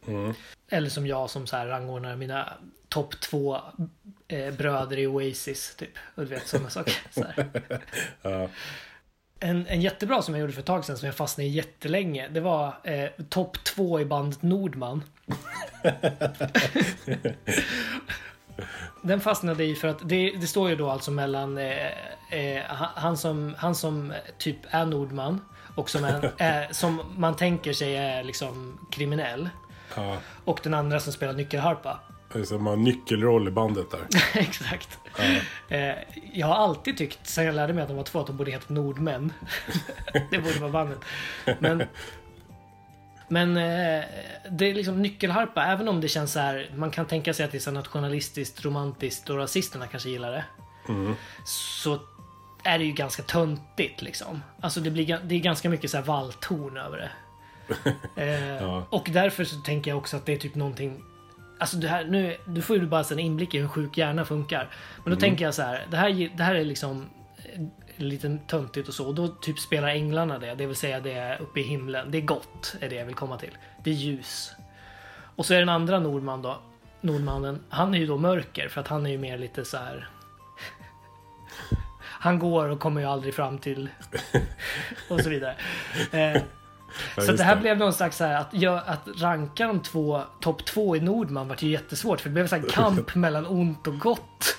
[0.08, 0.34] Mm.
[0.70, 2.54] Eller som jag som så här rangordnar mina
[2.90, 3.62] topp två
[4.28, 5.76] eh, bröder i Oasis.
[5.76, 5.98] Typ.
[6.16, 6.94] Och du vet sådana saker.
[7.12, 7.26] Så.
[8.22, 8.50] Ja.
[9.40, 12.28] En, en jättebra som jag gjorde för ett tag sedan som jag fastnade i jättelänge.
[12.28, 15.04] Det var eh, topp två i bandet Nordman.
[19.02, 21.88] Den fastnade i för att det, det står ju då alltså mellan eh,
[22.32, 22.64] eh,
[22.96, 25.42] han, som, han som typ är Nordman
[25.76, 29.50] och som, är, är, som man tänker sig är liksom kriminell.
[29.98, 30.18] Ja.
[30.46, 32.00] Och den andra som spelar nyckelharpa.
[32.36, 34.02] Alltså, man har nyckelroll i bandet där.
[34.40, 35.00] Exakt.
[35.70, 35.96] Eh,
[36.34, 38.52] jag har alltid tyckt, sen jag lärde mig att de var två, att de borde
[38.52, 39.34] heta Nordmän.
[40.32, 41.00] det borde vara bandet.
[41.60, 41.84] Men,
[43.28, 44.06] men eh,
[44.52, 47.52] det är liksom nyckelharpa, även om det känns så här, man kan tänka sig att
[47.52, 50.46] det är så nationalistiskt, romantiskt och rasisterna kanske gillar det.
[51.46, 52.00] Så
[52.64, 54.44] är det ju ganska töntigt liksom.
[54.62, 57.10] Alltså det, blir, det är ganska mycket så här valthorn över det.
[58.16, 58.88] Eh, Ja.
[58.90, 61.04] Och därför så tänker jag också att det är typ någonting
[61.60, 63.98] Alltså det här, nu, nu får ju du bara en inblick i hur en sjuk
[63.98, 64.70] hjärna funkar.
[65.04, 67.10] Men då tänker jag så här, det här, det här är liksom
[67.54, 67.62] eh,
[67.96, 69.08] lite töntigt och så.
[69.08, 72.12] Och då typ spelar änglarna det, det vill säga det är uppe i himlen.
[72.12, 73.58] Det är gott, är det jag vill komma till.
[73.84, 74.52] Det är ljus.
[75.36, 76.60] Och så är den andra Nordman då,
[77.02, 80.10] Nordmannen, han är ju då mörker för att han är ju mer lite så här.
[82.20, 83.90] Han går och kommer ju aldrig fram till
[85.10, 85.56] och så vidare.
[86.12, 86.42] Eh,
[87.16, 90.22] Ja, så det här blev någon slags så här, att, gö- att ranka de två,
[90.42, 94.00] topp två i Nordman var ju jättesvårt för det blev här kamp mellan ont och
[94.00, 94.56] gott.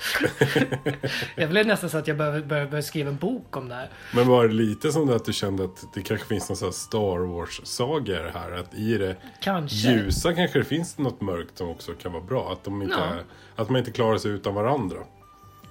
[1.37, 3.89] jag blev nästan så att jag behöver, skriva en bok om det här.
[4.15, 6.67] Men var det lite som det att du kände att det kanske finns någon sån
[6.67, 8.53] här Star Wars-sagor här?
[8.53, 9.77] Att i det Kanske.
[9.91, 12.53] ljusa kanske det finns något mörkt som också kan vara bra?
[12.53, 13.63] Att, de inte, Ja.
[13.63, 14.97] att man inte klarar sig utan varandra?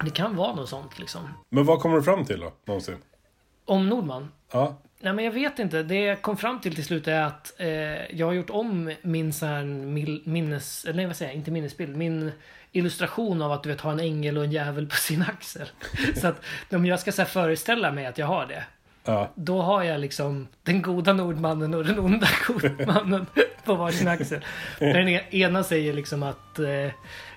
[0.03, 1.21] Det kan vara något sånt liksom.
[1.49, 2.95] Men vad kommer du fram till då, någonsin?
[3.65, 4.31] Om Nordman.
[4.51, 5.83] Ja, Nej men jag vet inte.
[5.83, 9.33] Det jag kom fram till till slut är att eh, jag har gjort om min
[9.33, 9.63] sån här
[10.29, 10.85] minnes...
[10.85, 11.37] eller Nej vad säger jag?
[11.37, 11.95] Inte minnesbild.
[11.95, 12.31] Min
[12.71, 15.67] illustration av att du vet ha en ängel och en djävul på sin axel.
[16.15, 18.63] så att om jag ska så här, föreställa mig att jag har det
[19.07, 19.31] ja.
[19.35, 23.25] Då har jag liksom den goda Nordmannen och den onda Nordmannen
[23.65, 24.45] på varsin axel.
[24.79, 26.91] Den e- ena säger liksom att eh,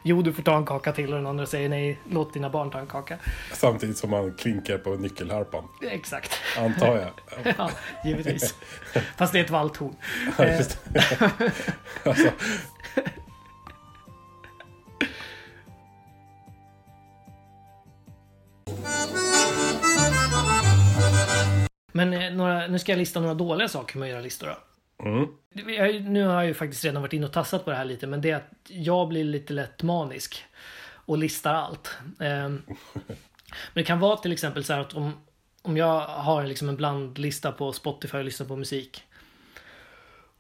[0.05, 2.71] jo du får ta en kaka till och den andra säger nej låt dina barn
[2.71, 3.17] ta en kaka.
[3.53, 5.65] Samtidigt som man klinkar på nyckelharpan.
[5.91, 6.31] Exakt.
[6.59, 7.11] Antar jag.
[7.59, 7.71] Ja,
[8.05, 8.55] givetvis.
[9.17, 9.95] Fast det är ett valthorn.
[10.39, 10.45] Ja,
[12.05, 12.29] alltså,
[21.93, 24.57] Men eh, några, nu ska jag lista några dåliga saker med att göra listor då.
[25.05, 25.29] Mm.
[25.53, 28.07] Jag, nu har jag ju faktiskt redan varit inne och tassat på det här lite,
[28.07, 30.45] men det är att jag blir lite lätt manisk
[30.93, 31.97] och listar allt.
[32.21, 32.63] Ehm,
[33.45, 35.13] men det kan vara till exempel så här att om,
[35.63, 39.05] om jag har liksom en blandlista på Spotify och lyssnar på musik.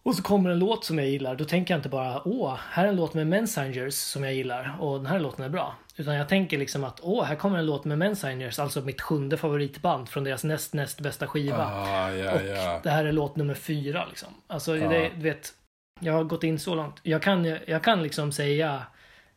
[0.02, 2.84] Och så kommer en låt som jag gillar, då tänker jag inte bara åh, här
[2.84, 5.74] är en låt med Mensingers som jag gillar och den här låten är bra.
[6.00, 9.36] Utan jag tänker liksom att åh, här kommer en låt med Mensingers, alltså mitt sjunde
[9.36, 11.66] favoritband från deras näst näst bästa skiva.
[11.66, 12.80] Ah, ja, och ja.
[12.82, 14.28] det här är låt nummer fyra liksom.
[14.46, 14.88] Alltså Ja.
[14.88, 15.52] det, du vet,
[16.00, 17.00] jag har gått in så långt.
[17.02, 18.86] Jag kan, jag kan liksom säga,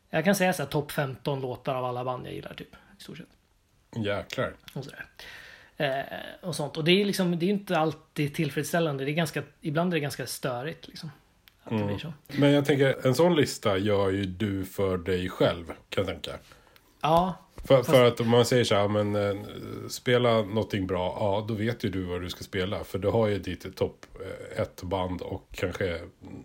[0.10, 2.76] jag kan säga så här topp 15 låtar av alla band jag gillar typ.
[2.99, 3.28] I stort sett.
[4.06, 4.54] Jäklar.
[4.73, 5.06] Och sådär.
[5.78, 6.04] Eh,
[6.41, 6.78] och sånt.
[6.78, 9.06] Och det är liksom, det är inte alltid tillfredsställande.
[9.06, 11.12] Det är ganska, ibland är det ganska störigt liksom.
[11.63, 12.13] Att det blir så.
[12.28, 16.32] Men jag tänker, en sån lista gör ju du för dig själv, kan jag tänka.
[17.02, 17.34] Ja,
[17.65, 19.43] För, för att om man säger så här, men eh,
[19.89, 22.84] spela någonting bra, ja då vet ju du vad du ska spela.
[22.84, 24.06] För du har ju ditt topp
[24.56, 25.99] eh, ett band och kanske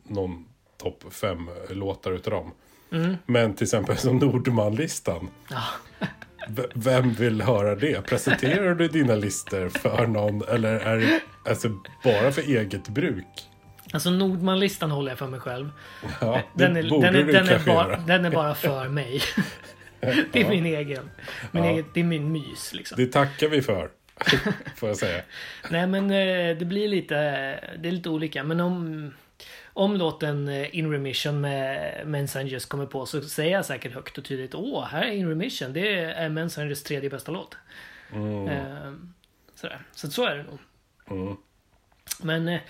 [0.04, 0.44] någon
[0.76, 2.52] topp fem låtar utav dem.
[3.26, 5.28] Men till exempel som Nordman-listan.
[5.50, 5.62] Ja.
[6.48, 8.06] V- Vem vill höra det?
[8.06, 11.68] Presenterar du dina listor för någon eller är det alltså
[12.04, 13.48] bara för eget bruk?
[13.92, 15.70] Alltså Nordman-listan håller jag för mig själv.
[16.20, 17.96] Ja, Den är, borde den är, du den, är kanske bara, göra.
[18.06, 19.20] den är bara för mig.
[20.32, 21.10] det är min egen.
[21.50, 21.70] Min Ja.
[21.70, 22.96] egen det är min mys liksom.
[22.96, 23.90] Det tackar vi för,
[24.76, 25.22] får jag säga.
[25.70, 27.14] Nej men eh, det blir lite,
[27.78, 28.44] det är lite olika.
[28.44, 29.10] Men om,
[29.72, 34.24] om låten eh, In Remission med Mensangers kommer på så säger jag säkert högt och
[34.24, 35.72] tydligt Åh, här är In Remission.
[35.72, 37.56] Det är Mensangers tredje bästa låt.
[38.12, 38.92] Eh,
[39.54, 39.78] sådär.
[39.94, 40.58] Så så är det nog.
[41.10, 41.36] Mm.
[42.22, 42.60] Men eh,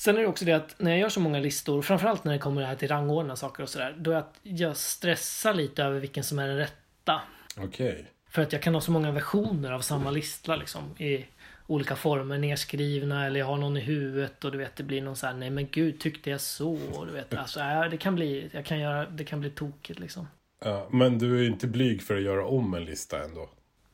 [0.00, 2.38] sen är det också det att när jag gör så många listor, framförallt när det
[2.38, 6.00] kommer det här till rangordna saker och sådär, då är att jag stressar lite över
[6.00, 7.20] vilken som är den rätta.
[7.56, 8.06] Okej.
[8.30, 10.82] För att jag kan ha så många versioner av samma lista liksom.
[10.98, 11.24] I
[11.66, 15.16] olika former nedskrivna eller jag har någon i huvudet och du vet det blir någon
[15.16, 16.78] så här nej men gud tyckte jag så.
[16.94, 20.00] Och du vet, alltså, ja, det kan bli, jag kan göra, det kan bli tokigt
[20.00, 20.28] liksom.
[20.64, 23.48] Ja, men du är inte blyg för att göra om en lista ändå?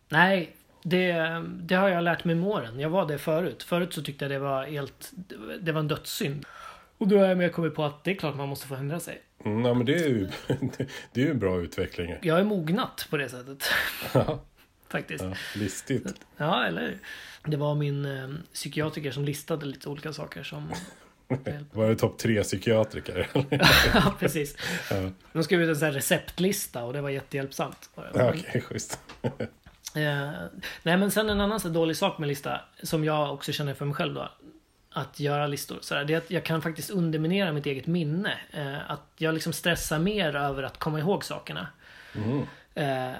[0.08, 1.12] Nej, det,
[1.48, 2.80] det har jag lärt mig med åren.
[2.80, 3.62] Jag var det förut.
[3.62, 5.12] Förut så tyckte jag det var helt,
[5.60, 6.46] det var en dödssynd.
[6.98, 9.00] Och då har jag mer kommit på att det är klart man måste få ändra
[9.00, 9.22] sig.
[9.44, 10.28] Mm, nej, men det är ju
[11.12, 12.14] det är ju en bra utveckling.
[12.22, 13.64] Jag är mognat på det sättet.
[14.14, 14.40] Ja,
[14.88, 15.24] Faktiskt.
[15.24, 16.14] ja, listigt.
[16.36, 16.98] Ja, eller hur?
[17.50, 20.72] Det var min eh, psykiatriker som listade lite olika saker som...
[21.72, 23.28] Var det topp tre psykiatriker?
[23.94, 24.56] ja, precis.
[24.90, 25.10] Ja.
[25.32, 27.90] De skrev ut en sån här receptlista och det var jättehjälpsamt.
[27.94, 28.98] Ja, Okej, schysst.
[29.94, 30.30] Eh,
[30.82, 33.84] nej, men sen en annan så dålig sak med lista som jag också känner för
[33.84, 34.28] mig själv då.
[34.92, 35.78] Att göra listor.
[35.80, 38.38] Så det är att jag kan faktiskt underminera mitt eget minne.
[38.50, 41.66] Eh, att jag liksom stressar mer över att komma ihåg sakerna.
[42.74, 43.12] Eh,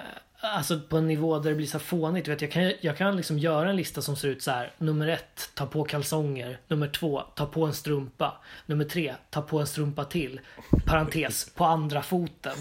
[0.51, 2.27] alltså på en nivå där det blir så fånigt.
[2.27, 4.71] Vet, jag kan, jag kan liksom göra en lista som ser ut så här.
[4.77, 6.59] Nummer ett, ta på kalsonger.
[6.67, 8.37] Nummer två, ta på en strumpa.
[8.65, 10.39] Nummer tre, ta på en strumpa till.
[10.85, 12.55] Parentes, på andra foten.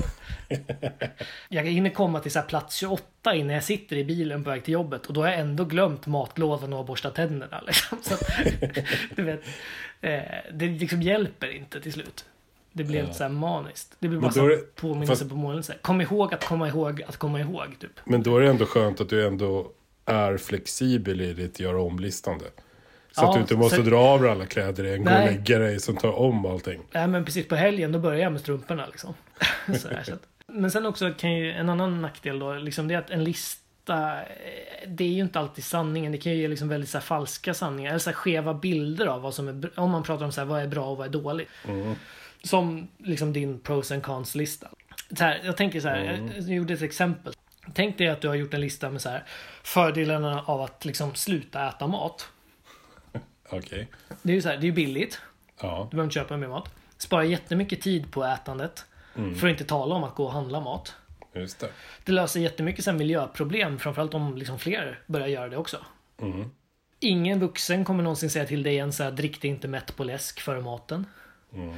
[1.48, 4.64] Jag hinner komma till så här plats 28 innan jag sitter i bilen på väg
[4.64, 5.06] till jobbet.
[5.06, 7.60] Och då har jag ändå glömt matlådan och borsta tänderna.
[7.66, 7.98] Liksom.
[8.02, 8.14] Så,
[9.16, 9.42] du vet,
[10.00, 12.24] eh, det liksom hjälper inte till slut.
[12.76, 13.12] Det blev Ja.
[13.12, 13.96] så här maniskt.
[13.98, 15.74] Det Men bara så det- påminnelse fast- på målelse.
[15.82, 17.76] Kom ihåg att komma ihåg att komma ihåg.
[17.80, 17.90] Typ.
[18.04, 19.70] Men då är det ändå skönt att du ändå
[20.04, 22.44] är flexibel i ditt göra om-listande.
[23.12, 25.20] Så Ja, att du inte måste så- dra av dig alla kläder en gång och
[25.26, 26.80] lägga dig som tar om allting.
[26.92, 29.14] Nej men precis på helgen då börjar jag med strumporna liksom.
[29.78, 30.22] så här, så att.
[30.46, 34.12] Men sen också kan ju en annan nackdel då, liksom det är att en lista,
[34.20, 36.12] eh, det är ju inte alltid sanningen.
[36.12, 39.06] Det kan ju ge liksom väldigt så här, falska sanningar, eller så här, skeva bilder
[39.06, 41.06] av vad som är, om man pratar om så här, vad är bra och vad
[41.06, 41.48] är dåligt.
[42.44, 44.68] Som liksom din pros and cons lista.
[45.18, 47.34] Så här, jag tänker så här, jag, jag gjorde ett exempel.
[47.74, 49.24] Tänk dig att du har gjort en lista med så här,
[49.62, 52.28] fördelarna av att liksom sluta äta mat.
[53.48, 53.88] Okej.
[54.22, 55.20] Det är ju så här, det är billigt.
[55.60, 55.88] Ja.
[55.90, 56.70] Du behöver inte köpa mer mat.
[56.98, 58.84] Spara jättemycket tid på ätandet.
[59.14, 60.94] För att inte tala om att gå och handla mat.
[61.34, 61.70] Just det.
[62.04, 65.76] Det löser jättemycket sen miljöproblem, framförallt om liksom fler börjar göra det också.
[66.22, 66.50] Mm.
[67.00, 70.04] Ingen vuxen kommer någonsin säga till dig igen så här, drick dig inte mätt på
[70.04, 71.06] läsk före maten.
[71.54, 71.74] Mm.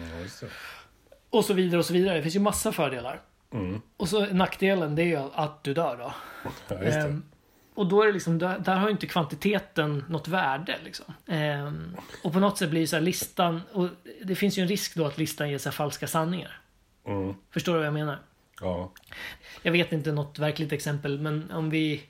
[1.30, 2.16] Och så vidare och så vidare.
[2.16, 3.20] Det finns ju massa fördelar.
[3.52, 3.80] Mm.
[3.96, 6.14] Och så nackdelen, det är ju att du dör då.
[6.68, 6.76] Ja.
[6.76, 7.22] Ehm,
[7.74, 11.14] och då är det liksom, där, där har ju inte kvantiteten något värde liksom.
[11.26, 13.88] Ehm, och på något sätt blir så här listan, och
[14.24, 16.60] det finns ju en risk då att listan ger sig falska sanningar.
[17.06, 17.34] Mm.
[17.50, 18.18] Förstår du vad jag menar?
[18.60, 18.92] Ja.
[19.62, 22.02] Jag vet inte något verkligt exempel, men om vi...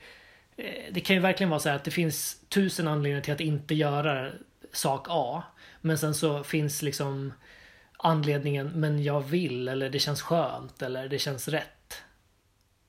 [0.57, 3.41] eh, Det kan ju verkligen vara så här att det finns tusen anledningar till att
[3.41, 4.31] inte göra
[4.73, 5.43] sak A.
[5.81, 7.33] Men sen så finns liksom
[7.97, 12.03] anledningen, men jag vill, eller det känns skönt, eller det känns rätt.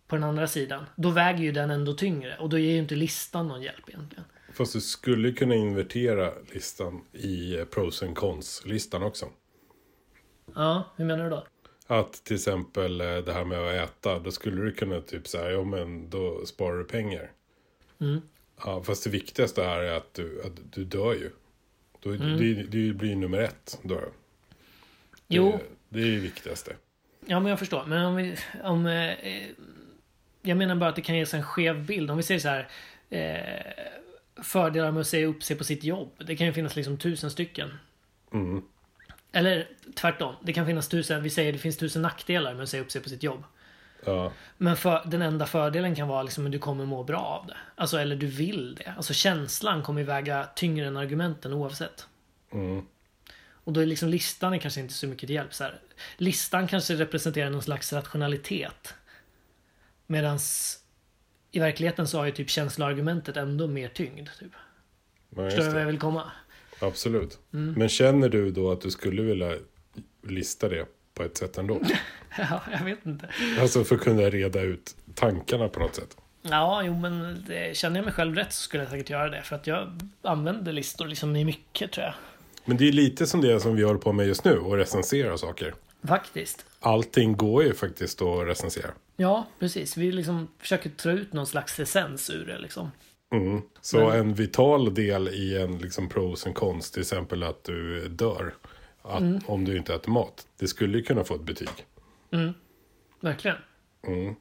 [0.08, 0.86] På den andra sidan.
[0.96, 4.24] Då väger ju den ändå tyngre och då ger ju inte listan någon hjälp egentligen.
[4.54, 9.26] Fast du skulle kunna invertera listan i eh, pros and cons-listan också.
[10.56, 11.48] Ja, hur menar du då?
[11.88, 15.52] Att till exempel eh, det här med att äta, då skulle du kunna typ säga,
[15.52, 17.32] ja men då sparar du pengar.
[18.00, 18.22] Mm.
[18.65, 21.32] Ja, fast det viktigaste här är att du, att du dör ju.
[22.00, 22.38] Då, Mm.
[22.38, 23.80] det, det blir nummer ett.
[23.84, 24.02] Då.
[25.27, 25.59] Jo,
[25.89, 26.75] Det, det är det viktigaste.
[27.25, 27.85] ja men jag förstår.
[27.85, 28.37] Men om vi...
[28.63, 29.49] Om, eh, eh,
[30.41, 32.11] jag menar bara att det kan ges en skev bild.
[32.11, 32.67] Om vi säger så här.
[33.09, 33.83] Eh,
[34.43, 36.11] fördelar med att säga upp sig på sitt jobb.
[36.17, 37.73] Det kan ju finnas liksom tusen stycken.
[38.33, 38.63] Mm.
[39.31, 40.35] Eller tvärtom.
[40.41, 43.01] Det kan finnas tusen, vi säger det finns tusen nackdelar med att säga upp sig
[43.01, 43.43] på sitt jobb.
[44.05, 47.47] Ja, Men för, den enda fördelen kan vara liksom att du kommer må bra av
[47.47, 47.57] det.
[47.75, 48.93] Alltså, eller du vill det.
[48.97, 52.07] Alltså känslan kommer ju väga tyngre än argumenten oavsett.
[52.51, 52.85] mm.
[53.67, 55.53] Och då är liksom listan är kanske inte så mycket till hjälp.
[55.53, 55.80] Så här.
[56.17, 58.93] Listan kanske representerar någon slags rationalitet.
[60.06, 60.77] Medans
[61.51, 64.30] i verkligheten så har ju typ känsloargumentet ändå mer tyngd.
[64.39, 64.51] Typ.
[65.36, 66.32] Ja, Förstår du vad jag vill komma?
[66.80, 67.39] Absolut.
[67.53, 67.73] Mm.
[67.73, 69.53] Men känner du då att du skulle vilja
[70.27, 71.82] lista det på ett sätt ändå?
[72.38, 73.30] Ja, jag vet inte.
[73.60, 76.17] Alltså för att kunna reda ut tankarna på något sätt.
[76.41, 79.41] Ja, jo men det, känner jag mig själv rätt så skulle jag säkert göra det.
[79.41, 82.13] För att jag använder listor liksom i mycket tror jag.
[82.67, 85.38] Men det är lite som det som vi håller på med just nu, och recensera
[85.38, 85.73] saker.
[86.08, 86.65] Faktiskt.
[86.80, 88.91] Allting går ju faktiskt att recensera.
[89.15, 89.97] Ja, precis.
[89.97, 92.91] Vi liksom försöker ta ut någon slags essens ur det liksom.
[93.34, 93.62] Mm.
[93.82, 98.08] Så Men- en vital del i en liksom pros and cons, till exempel att du
[98.10, 98.53] dör.
[99.01, 99.39] Att, Mm.
[99.45, 100.47] Om du inte äter mat.
[100.60, 101.69] Det skulle ju kunna få ett betyg.
[102.32, 102.53] Mm.
[103.19, 103.58] Verkligen.
[104.08, 104.36] Mm.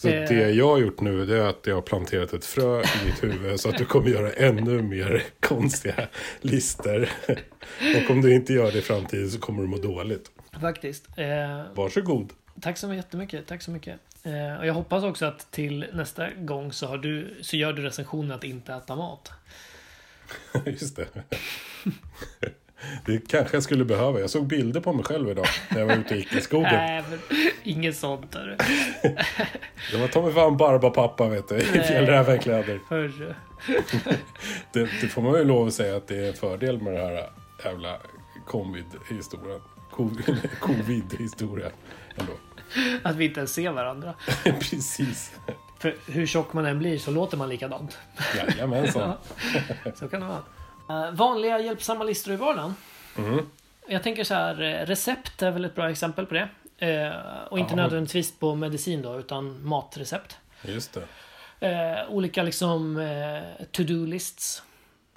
[0.00, 0.28] Så Eh.
[0.28, 3.22] det jag har gjort nu det är att jag har planterat ett frö i ditt
[3.24, 6.08] huvud så att du kommer göra ännu mer konstiga
[6.40, 7.08] listor.
[8.04, 10.30] Och om du inte gör det i framtiden så kommer du må dåligt.
[10.60, 11.08] Faktiskt.
[11.16, 11.26] Eh,
[11.74, 12.32] Varsågod.
[12.60, 13.46] tack så jättemycket.
[13.46, 14.00] Tack så mycket.
[14.22, 17.82] Eh, och jag hoppas också att till nästa gång så, har du, så gör du
[17.82, 19.32] recensionen att inte äta mat.
[20.66, 21.06] Just det.
[23.06, 24.20] Det kanske jag skulle behöva.
[24.20, 26.72] Jag såg bilder på mig själv idag när jag var ute och gick i skogen.
[26.72, 27.18] Nej, men
[27.62, 28.34] inget sånt.
[28.34, 28.56] Hörru.
[29.92, 32.80] Det var ta mig fan Barbapappa vet du, i fjällrävenkläder.
[34.72, 37.00] Det, det får man ju lov att säga att det är en fördel med det
[37.00, 37.30] här
[37.64, 37.96] jävla
[38.46, 39.60] covid-historien.
[39.92, 41.70] Covid- Covid-historien.
[42.16, 42.32] Ändå.
[43.02, 44.14] Att vi inte ens ser varandra.
[44.44, 45.32] Precis.
[45.78, 47.98] För hur tjock man än blir så låter man likadant.
[48.36, 49.12] Jajamensan.
[49.94, 51.06] Så kan det vara.
[51.06, 52.74] Eh, vanliga hjälpsamma listor i vardagen.
[53.18, 53.46] Mm.
[53.88, 56.48] Jag tänker så här, eh, recept är väl ett bra exempel på det.
[56.78, 57.76] Eh, och inte Ja.
[57.76, 60.36] nödvändigtvis på medicin då, utan matrecept.
[60.64, 60.92] Just
[61.60, 61.68] det.
[61.68, 64.62] Eh, olika liksom eh, to-do-lists.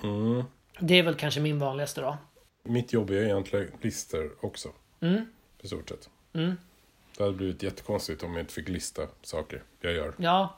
[0.04, 0.44] Mm.
[0.80, 2.18] Det är väl kanske min vanligaste då.
[2.64, 4.70] Mitt jobb är egentligen listor också.
[5.02, 5.26] Mm.
[5.62, 6.10] I stort sett.
[6.34, 6.58] Mm.
[7.18, 10.14] Det hade blivit jättekonstigt om jag inte fick lista saker jag gör.
[10.18, 10.56] Ja,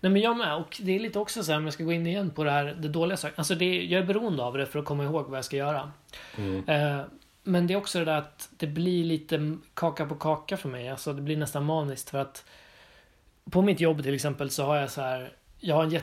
[0.00, 0.56] nej men jag med.
[0.56, 2.50] Och det är lite också så här, om jag ska gå in igen på det
[2.50, 3.34] här, det dåliga saker.
[3.38, 5.92] Alltså det, jag är beroende av det för att komma ihåg vad jag ska göra.
[6.36, 6.68] Mm.
[6.68, 7.00] Eh,
[7.42, 10.88] men det är också det där att det blir lite kaka på kaka för mig.
[10.88, 12.44] Alltså det blir nästan maniskt för att
[13.50, 16.02] på mitt jobb till exempel så har jag så här, jag har en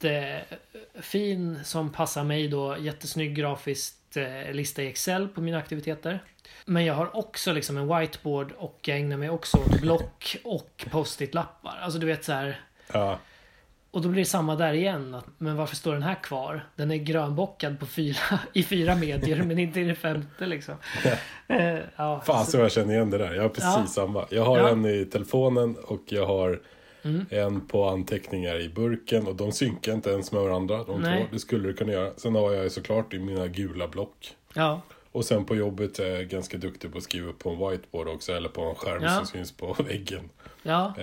[0.00, 4.01] jättefin som passar mig då, jättesnygg grafiskt
[4.52, 6.22] lista i Excel på mina aktiviteter.
[6.64, 10.84] Men jag har också liksom en whiteboard och jag ägnar mig också åt block och
[10.90, 11.78] post-it-lappar.
[11.82, 12.60] Alltså du vet så här.
[12.92, 13.18] Ja,
[13.90, 15.14] Och då blir det samma där igen.
[15.14, 16.68] Att, men varför står den här kvar?
[16.76, 20.74] Den är grönbockad på fyra, i fyra medier men inte i det femte liksom.
[21.48, 23.34] Eh, ja, fan så jag känner igen det där.
[23.34, 23.86] Jag har precis Ja.
[23.86, 24.26] samma.
[24.30, 24.68] Jag har Ja.
[24.68, 26.60] en i telefonen och jag har
[27.04, 27.26] Mm.
[27.30, 29.26] en på anteckningar i burken.
[29.26, 30.84] Och de synkar inte ens med varandra.
[30.84, 31.22] De Nej.
[31.22, 31.28] två.
[31.32, 32.12] Det skulle du kunna göra.
[32.16, 34.36] Sen har jag såklart i mina gula block.
[34.54, 34.80] ja,
[35.12, 38.32] Och sen på jobbet är jag ganska duktig på att skriva på en whiteboard också.
[38.32, 39.16] Eller på en skärm Ja.
[39.16, 40.30] som syns på väggen.
[40.62, 40.94] ja.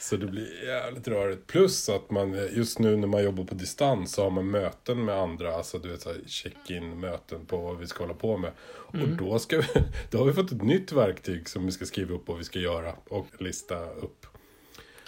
[0.00, 1.46] Så det blir jävligt rörigt.
[1.46, 5.14] Plus att man just nu när man jobbar på distans så har man möten med
[5.14, 5.54] andra.
[5.54, 8.52] Alltså du vet så check-in möten på vad vi ska hålla på med.
[8.94, 9.10] Mm.
[9.10, 9.64] Och då, ska vi,
[10.10, 12.58] då har vi fått ett nytt verktyg som vi ska skriva upp vad vi ska
[12.58, 14.26] göra och lista upp.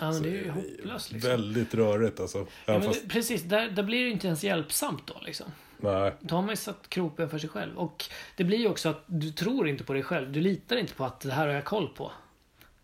[0.01, 1.31] Ja men Så det är ju hopplöst liksom.
[1.31, 2.39] Väldigt rörigt alltså.
[2.39, 5.47] Ja, men fast, det, precis, där, där blir det ju inte ens hjälpsamt då liksom.
[5.77, 7.79] nej, Då har man ju satt kroppen för sig själv.
[7.79, 8.05] Och
[8.37, 10.33] det blir ju också att du tror inte på dig själv.
[10.33, 12.13] Du litar inte på att det här har jag koll på.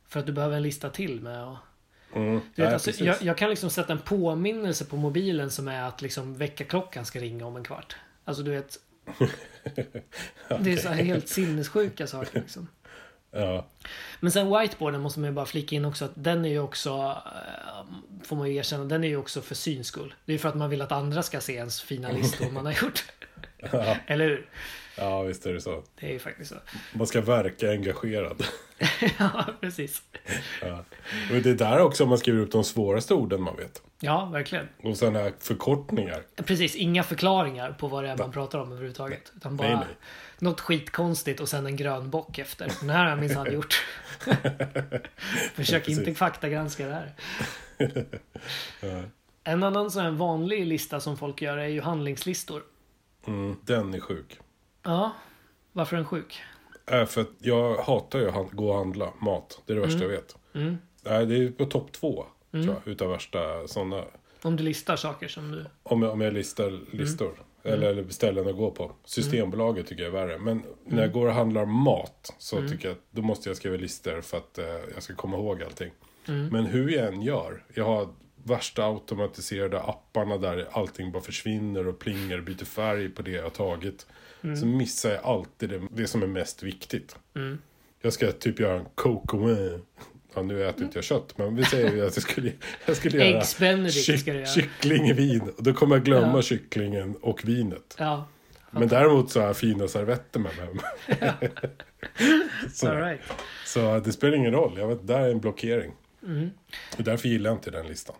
[0.08, 1.44] För att du behöver en lista till med.
[1.44, 1.56] Och,
[2.12, 5.68] mm, du vet, nej alltså, jag, jag kan liksom sätta en påminnelse på mobilen som
[5.68, 7.96] är att liksom väckarklockan ska ringa om en kvart.
[8.24, 8.78] Alltså du vet.
[10.60, 12.68] Det är så här helt sinnessjuka saker liksom.
[13.30, 13.66] Ja,
[14.20, 17.22] Men sen whiteboarden måste man ju bara flika in också att den är ju också,
[17.26, 17.86] eh,
[18.24, 20.14] får man ju erkänna, den är ju också för syns skull.
[20.24, 22.72] Det är för att man vill att andra ska se ens fina listor man har
[22.72, 23.04] gjort.
[23.72, 24.48] ja, Eller hur?
[24.98, 25.82] Ja, visst är det så.
[26.00, 26.56] Det är ju faktiskt så.
[26.92, 28.44] Man ska verka engagerad.
[29.18, 30.02] ja, precis.
[30.62, 30.84] Ja.
[31.30, 33.82] Och det är där också man skriver upp de svåraste orden man vet.
[34.00, 34.68] Ja, verkligen.
[34.82, 36.22] Och sådana här förkortningar.
[36.36, 39.32] Precis, inga förklaringar på vad det är man pratar om överhuvudtaget.
[39.36, 39.96] Utan bara Nej, nej.
[40.38, 42.72] något skitkonstigt och sen en grön bock efter.
[42.80, 43.84] Den här har jag minsann gjort.
[45.54, 46.18] Försök inte Precis.
[46.18, 47.14] faktagranska det här.
[49.44, 52.62] En annan sån här vanlig lista som folk gör är ju handlingslistor.
[53.26, 54.38] Mm, den är sjuk.
[54.86, 55.12] Ja,
[55.72, 56.42] varför är den sjuk?
[56.86, 59.62] Äh, för att jag hatar ju att gå och handla mat.
[59.66, 60.36] Det är det värsta jag vet.
[60.54, 60.78] Mm.
[61.02, 64.04] Nej, det är på topp två, tror jag, utav värsta sådana.
[64.42, 65.64] Om du listar saker som du...
[65.82, 67.42] Om jag, om jag listar listor.
[67.62, 68.92] Eller, eller ställen att gå på.
[69.04, 70.38] Systembolaget tycker jag är värre.
[70.38, 73.76] Men när jag går och handlar mat så tycker jag att då måste jag skriva
[73.76, 74.64] listor för att eh,
[74.94, 75.90] jag ska komma ihåg allting.
[76.26, 77.64] Men hur jag än gör.
[77.74, 78.08] Jag har
[78.46, 83.52] värsta automatiserade apparna där allting bara försvinner och plingar och byter färg på det jag
[83.54, 84.06] tagit.
[84.60, 87.16] Så missar jag alltid det, det som är mest viktigt.
[87.36, 87.58] Mm.
[88.00, 89.80] Jag ska typ göra en coco med.
[90.34, 92.52] Ja, nu äter inte jag kött, men vi säger ju att jag skulle,
[92.86, 94.46] jag skulle göra kyck- ska göra.
[94.46, 95.40] kyckling i vin.
[95.56, 96.42] Och då kommer jag glömma Ja.
[96.42, 97.96] kycklingen och vinet.
[97.98, 98.28] Ja,
[98.70, 100.74] Men däremot så har jag fina servetter med mig.
[102.72, 103.20] så, right.
[103.66, 104.78] så det spelar ingen roll.
[104.78, 105.92] Jag vet, där är en blockering.
[106.22, 106.50] Mm.
[106.98, 108.16] Och därför gillar jag inte den listan.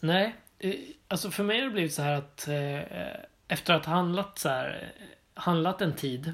[0.00, 0.74] Nej, eh,
[1.08, 4.48] alltså för mig har det blivit så här att eh, efter att ha handlat så
[4.48, 4.92] här,
[5.34, 6.32] handlat en tid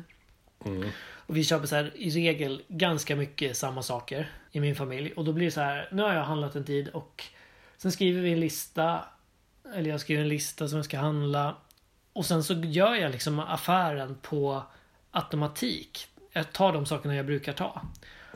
[0.65, 0.89] Mm.
[1.27, 5.25] och vi köper så här i regel ganska mycket samma saker i min familj och
[5.25, 7.25] då blir det så här, nu har jag handlat en tid och
[7.77, 9.05] sen skriver vi en lista
[9.75, 11.57] eller jag skriver en lista som jag ska handla
[12.13, 14.63] och sen så gör jag liksom affären på
[15.11, 16.07] automatik.
[16.33, 17.83] Jag tar de sakerna jag brukar ta.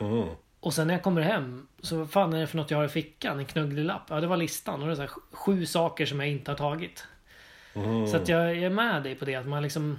[0.00, 0.28] Mm.
[0.66, 2.84] Och sen när jag kommer hem, så vad fan är det för något jag har
[2.84, 3.38] i fickan?
[3.38, 4.02] En knugglig lapp?
[4.08, 4.80] Ja, det var listan.
[4.80, 7.04] Och det är så här, sju saker som jag inte har tagit.
[7.74, 8.06] Mm.
[8.06, 9.34] Så att jag är med dig på det.
[9.34, 9.98] Att man liksom...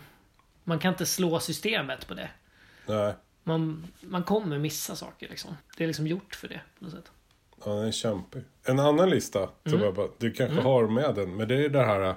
[0.64, 2.30] Man kan inte slå systemet på det.
[2.86, 3.14] Nej,
[3.44, 5.58] Man, man kommer missa saker liksom.
[5.78, 6.62] Det är liksom gjort för det.
[6.80, 7.12] På något sätt.
[7.66, 8.44] ja, den är kämpig.
[8.64, 9.82] En annan lista Mm.
[9.82, 11.36] jag bara, du kanske har med den.
[11.36, 12.16] Men det är det här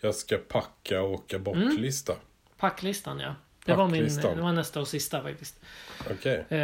[0.00, 2.12] jag ska packa och åka bort-lista.
[2.56, 3.34] Packlistan ja.
[3.68, 5.60] Det var, min, det var nästa och sista faktiskt.
[6.10, 6.44] Okej.
[6.48, 6.58] Eh,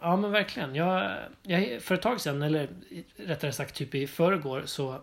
[0.00, 0.74] ja men verkligen.
[0.74, 2.68] Jag, jag, för ett tag sedan, eller
[3.16, 5.00] rättare sagt typ i förrgår så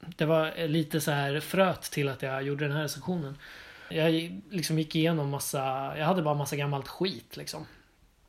[0.00, 3.38] Det var lite så här fröt till att jag gjorde den här recensionen.
[3.88, 7.66] Jag liksom gick igenom massa, jag hade bara massa gammalt skit liksom.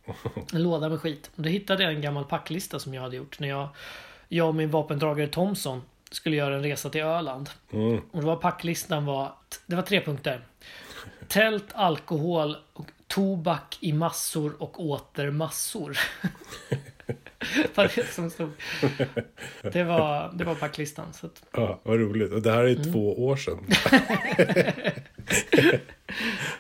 [0.54, 1.32] En låda med skit.
[1.36, 3.70] Och då hittade jag en gammal packlista som jag hade gjort när jag,
[4.28, 5.82] jag och min vapendragare Thomson
[6.12, 7.50] skulle göra en resa till Öland.
[7.72, 8.02] Mm.
[8.12, 9.32] Och det var packlistan var,
[9.66, 10.42] det var tre punkter.
[11.28, 15.98] Tält, alkohol och tobak i massor och åter massor.
[17.76, 18.52] Vad det som stod.
[19.62, 21.14] Det var, det var packlistan.
[21.14, 22.32] Så att, Ja, vad roligt.
[22.32, 22.94] Och det här är Mm.
[22.94, 23.68] två år sedan.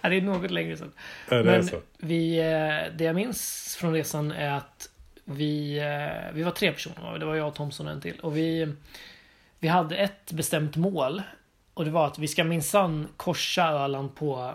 [0.01, 0.91] ja, det är något längre sedan.
[1.29, 4.89] Ja, Men vi, eh, det jag minns från resan är att
[5.25, 7.19] vi, eh, vi var tre personer.
[7.19, 8.19] Det var jag, Thomson och en till.
[8.19, 8.73] Och vi,
[9.59, 11.21] vi hade ett bestämt mål.
[11.77, 14.53] Och det var att vi ska minsann korsa Öland på,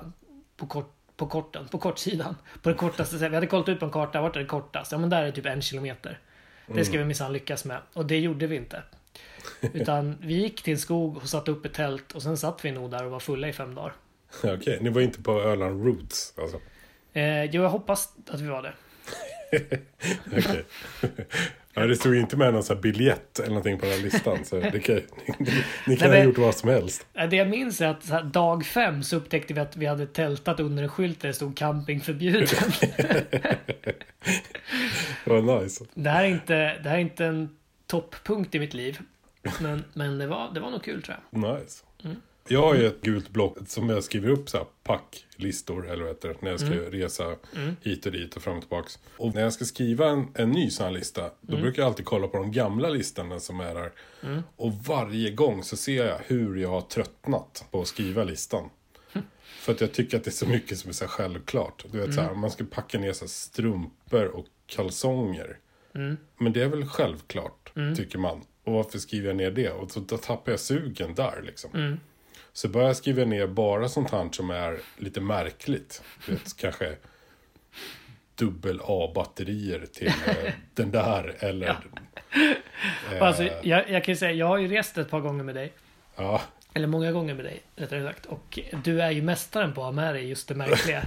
[0.57, 2.37] på, kort, på korten, på kortsidan.
[2.63, 3.31] På det kortaste sättet.
[3.31, 4.93] Vi hade kollat ut på en karta, vart är det kortast?
[4.93, 6.19] Ja men där är det typ en kilometer.
[6.67, 7.79] Det ska vi minsann lyckas med.
[7.93, 8.83] Och det gjorde vi inte.
[9.61, 12.71] Utan vi gick till en skog och satte upp ett tält och sen satt vi
[12.71, 13.93] nog där och var fulla i fem dagar.
[14.45, 16.61] Okej, ni var inte på Öland Roots alltså?
[17.13, 18.73] Eh, jo, jag hoppas att vi var det.
[20.37, 20.65] Okej.
[21.75, 24.45] Ja, det stod inte med någon här biljett eller någonting på den här listan.
[24.45, 25.03] Så det kan, ni,
[25.87, 27.07] ni kan Nej, ha gjort vad som helst.
[27.31, 30.07] Det jag minns är att så här, dag fem så upptäckte vi att vi hade
[30.07, 32.49] tältat under en skylt där det stod camping förbjuden.
[35.25, 35.85] Det var nice.
[35.95, 38.99] det, här är inte, det här är inte en topppunkt i mitt liv.
[39.61, 41.55] Men, men det, var, det var nog kul tror jag.
[41.55, 41.85] Nice.
[42.49, 46.13] Jag har ju ett gult block som jag skriver upp så här packlistor, eller vad
[46.13, 47.37] heter det, när jag ska resa
[47.83, 48.99] hit och dit och fram och tillbaks.
[49.17, 52.05] Och när jag ska skriva en, en ny sån här lista, då brukar jag alltid
[52.05, 53.93] kolla på de gamla listorna som är där.
[54.57, 58.71] Och varje gång så ser jag hur jag har tröttnat på att skriva listan.
[59.43, 61.85] För att jag tycker att det är så mycket som är så självklart.
[61.93, 65.59] Du vet så här, man ska packa ner så strumpor och kalsonger.
[66.39, 68.41] Men det är väl självklart, tycker man.
[68.65, 69.71] Och varför skriver jag ner det?
[69.71, 71.71] Och så då tappar jag sugen där liksom.
[72.53, 76.03] Så börjar jag skriva ner bara sånt här som är lite märkligt.
[76.27, 76.97] Vet, kanske
[78.35, 81.69] dubbel A-batterier till eh, den där eller...
[81.69, 85.55] Eh, Alltså, jag, jag kan ju säga, jag har ju rest ett par gånger med
[85.55, 85.73] dig.
[86.17, 86.43] ja,
[86.75, 88.27] Eller många gånger med dig, rättare sagt.
[88.27, 91.03] Och du är ju mästaren på att ha med dig just det märkliga.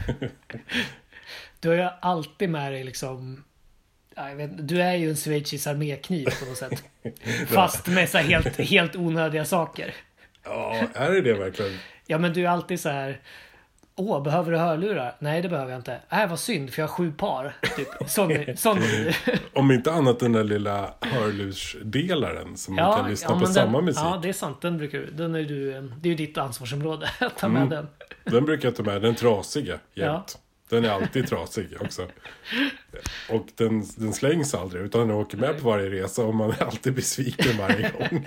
[1.59, 3.43] du har ju alltid med dig liksom...
[4.15, 6.83] ja, Jag vet, du är ju en schweizisk armékniv på något sätt.
[7.47, 9.93] Fast med så helt, helt onödiga saker.
[10.45, 11.71] Ja, är det det verkligen?
[12.07, 13.19] Ja men du är alltid så här.
[13.95, 15.15] Åh, behöver du hörlurar?
[15.19, 15.99] Nej, det behöver jag inte.
[16.09, 17.55] Nej, vad synd, för jag har sju par.
[17.75, 17.87] Typ.
[18.09, 18.79] Sån, sån.
[19.53, 23.85] Om inte annat den där lilla hörlursdelaren som man kan lyssna på men samma den,
[23.85, 24.03] musik.
[24.05, 24.61] Ja, det är sant.
[24.61, 24.99] Den brukar.
[24.99, 27.69] Den är du det är ju ditt ansvarsområde att ta med Mm.
[27.69, 27.87] den.
[28.23, 30.37] Den brukar jag ta med, den trasiga jämt.
[30.69, 32.07] Den är alltid trasig också.
[33.29, 36.63] Och den, den slängs aldrig utan den åker med på varje resa och man är
[36.63, 38.25] alltid besviken varje gång.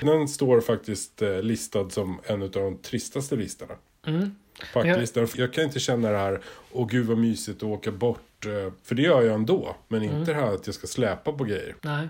[0.00, 3.74] Den står faktiskt eh, listad som en av de tristaste listorna.
[4.06, 4.34] Mm.
[4.72, 5.28] Packlistan.
[5.36, 6.40] Jag kan inte känna det här,
[6.72, 8.46] åh gud vad mysigt att åka bort.
[8.46, 9.76] eh, För det gör jag ändå.
[9.88, 10.16] Men Mm.
[10.18, 11.74] inte det här att jag ska släpa på grejer.
[11.82, 12.08] Nej,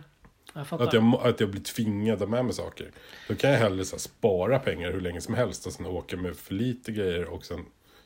[0.54, 0.82] jag.
[0.82, 2.90] Att jag, att jag blir tvingad att med mig saker.
[3.28, 6.16] Då kan jag hellre så här, spara pengar hur länge som helst och sen åka
[6.16, 7.60] med för lite grejer och sen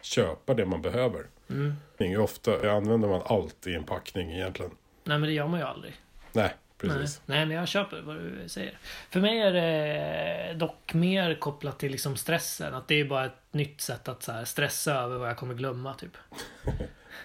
[0.04, 1.26] köpa det man behöver.
[1.50, 1.74] Mm.
[1.98, 4.70] Ju ofta använder man allt i en packning egentligen.
[5.04, 5.92] Nej, men det gör man ju aldrig.
[6.32, 6.54] Nej, Nej.
[6.78, 7.20] precis.
[7.26, 8.78] Nej, men jag köper vad du säger.
[9.10, 12.74] För mig är det dock mer kopplat till liksom stressen.
[12.74, 15.94] Att det är bara ett nytt sätt att så stressa över vad jag kommer glömma.
[15.94, 16.16] Typ.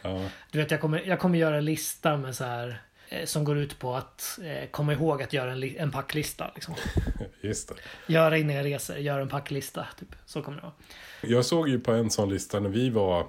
[0.02, 2.82] Ja, Du vet, jag kommer, jag kommer göra en lista med så här
[3.26, 6.52] som går ut på att eh, komma ihåg att göra en, en packlista.
[6.56, 6.76] Liksom.
[7.42, 7.76] just det.
[8.14, 9.88] Göra innan jag reser, göra en packlista.
[10.00, 10.16] Typ.
[10.26, 10.74] Så kommer det vara.
[11.22, 13.28] Jag såg ju på en sån lista när vi var...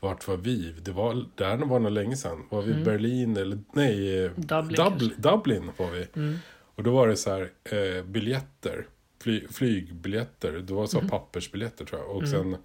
[0.00, 0.74] Vart var vi?
[0.82, 2.46] Det var, det här var nog länge sedan.
[2.50, 3.58] Var vi Berlin eller...
[3.72, 4.34] Nej, eh, Mm.
[4.36, 5.20] Dublin Dubl- kanske.
[5.20, 6.06] Dublin var vi.
[6.16, 6.38] Mm.
[6.74, 8.86] Och då var det så här eh, biljetter.
[9.22, 10.52] Fly, flygbiljetter.
[10.52, 11.10] Det var så Mm.
[11.10, 12.10] pappersbiljetter tror jag.
[12.16, 12.56] Och sen...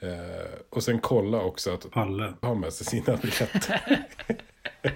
[0.00, 0.10] Eh,
[0.70, 2.32] och sen kolla också att Palle.
[2.40, 3.80] ha med sig sina biljetter.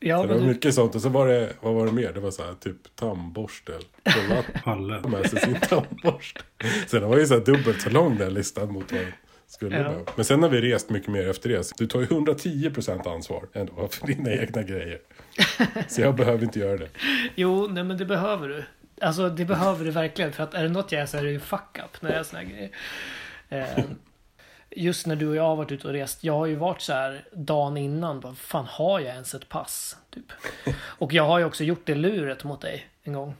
[0.00, 0.94] Ja, Så det var du, mycket sånt.
[0.94, 2.12] Och så var det, vad var det mer?
[2.12, 3.72] Det var så här typ tandborste.
[4.04, 5.00] Kolla Palle.
[5.08, 6.40] med sig sin tandborste.
[6.86, 9.00] Så den var ju så här dubbelt så lång den listan mot vad
[9.46, 9.82] skulle Ja.
[9.82, 10.12] behöva.
[10.16, 11.72] Men sen har vi rest mycket mer efter det.
[11.78, 14.98] Du tar ju 110% ansvar ändå för dina egna grejer.
[15.88, 16.88] Så jag behöver inte göra det.
[17.34, 18.64] jo, nej, men det behöver du.
[19.00, 20.32] Alltså det behöver du verkligen.
[20.32, 22.16] För att är det något jag är så är det ju fuck up när det
[22.16, 22.70] är såna här grejer.
[23.48, 23.84] Eh,
[24.76, 26.24] just när du och jag har varit ute och rest.
[26.24, 28.20] Jag har ju varit så här dagen innan.
[28.20, 29.96] Vad fan har jag ens ett pass?
[30.10, 30.24] Typ.
[30.98, 33.34] Och jag har ju också gjort det luret mot dig en gång.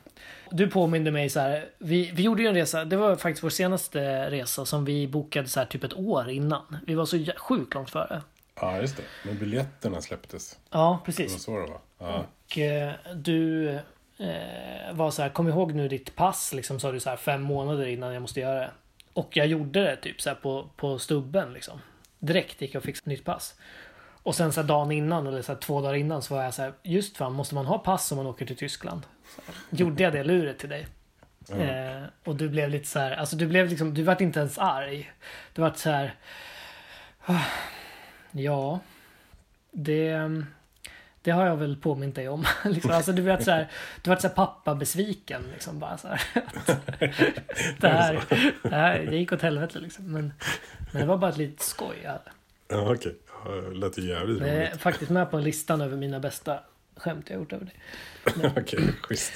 [0.51, 1.68] Du påminde mig så här.
[1.78, 2.84] Vi, vi gjorde ju en resa.
[2.84, 6.76] Det var faktiskt vår senaste resa som vi bokade så här typ ett år innan.
[6.87, 8.22] Vi var så sjukt långt före.
[8.61, 9.03] Ja, just det.
[9.24, 10.59] Men biljetterna släpptes.
[10.70, 11.43] Ja, Det var precis.
[11.43, 11.80] så det var.
[11.99, 12.24] Ja.
[12.47, 13.68] Och eh, du
[14.18, 17.43] eh, var så här, kom ihåg nu ditt pass, liksom sa du så här fem
[17.43, 18.70] månader innan jag måste göra det.
[19.17, 21.81] Och jag gjorde det typ så på, på stubben liksom.
[22.19, 23.55] Direkt gick jag och fixade nytt pass.
[24.23, 26.55] Och sen så här dagen innan eller så här två dagar innan så var jag
[26.55, 29.03] så här, just fan måste man ha pass om man åker till Tyskland?
[29.71, 30.87] Gjorde jag det luret till dig.
[31.51, 34.59] Eh, och du blev lite så här, alltså du blev liksom, du vart inte ens
[34.59, 35.12] arg.
[35.53, 36.14] Du vart så här,
[37.27, 37.45] "Ah,
[38.31, 38.81] ja,
[39.71, 40.31] det,
[41.27, 42.45] det har jag väl påmint dig om.
[42.64, 42.91] liksom.
[42.91, 43.70] Alltså du vet så här,
[44.03, 46.22] du vart så här pappa besviken liksom bara så här.
[46.66, 46.66] Att
[47.81, 48.24] det här,
[48.62, 50.12] det här, det gick åt helvete liksom.
[50.12, 50.33] Men,
[50.93, 51.97] men det var bara ett litet skoj.
[52.03, 52.31] Jag hade.
[52.68, 53.16] Ja, okej.
[53.45, 54.81] Det lät ju jävligt Det är roligt.
[54.81, 56.61] faktiskt med på listan över mina bästa
[56.97, 57.74] skämt jag gjort över dig.
[58.57, 59.33] Okej, schysst.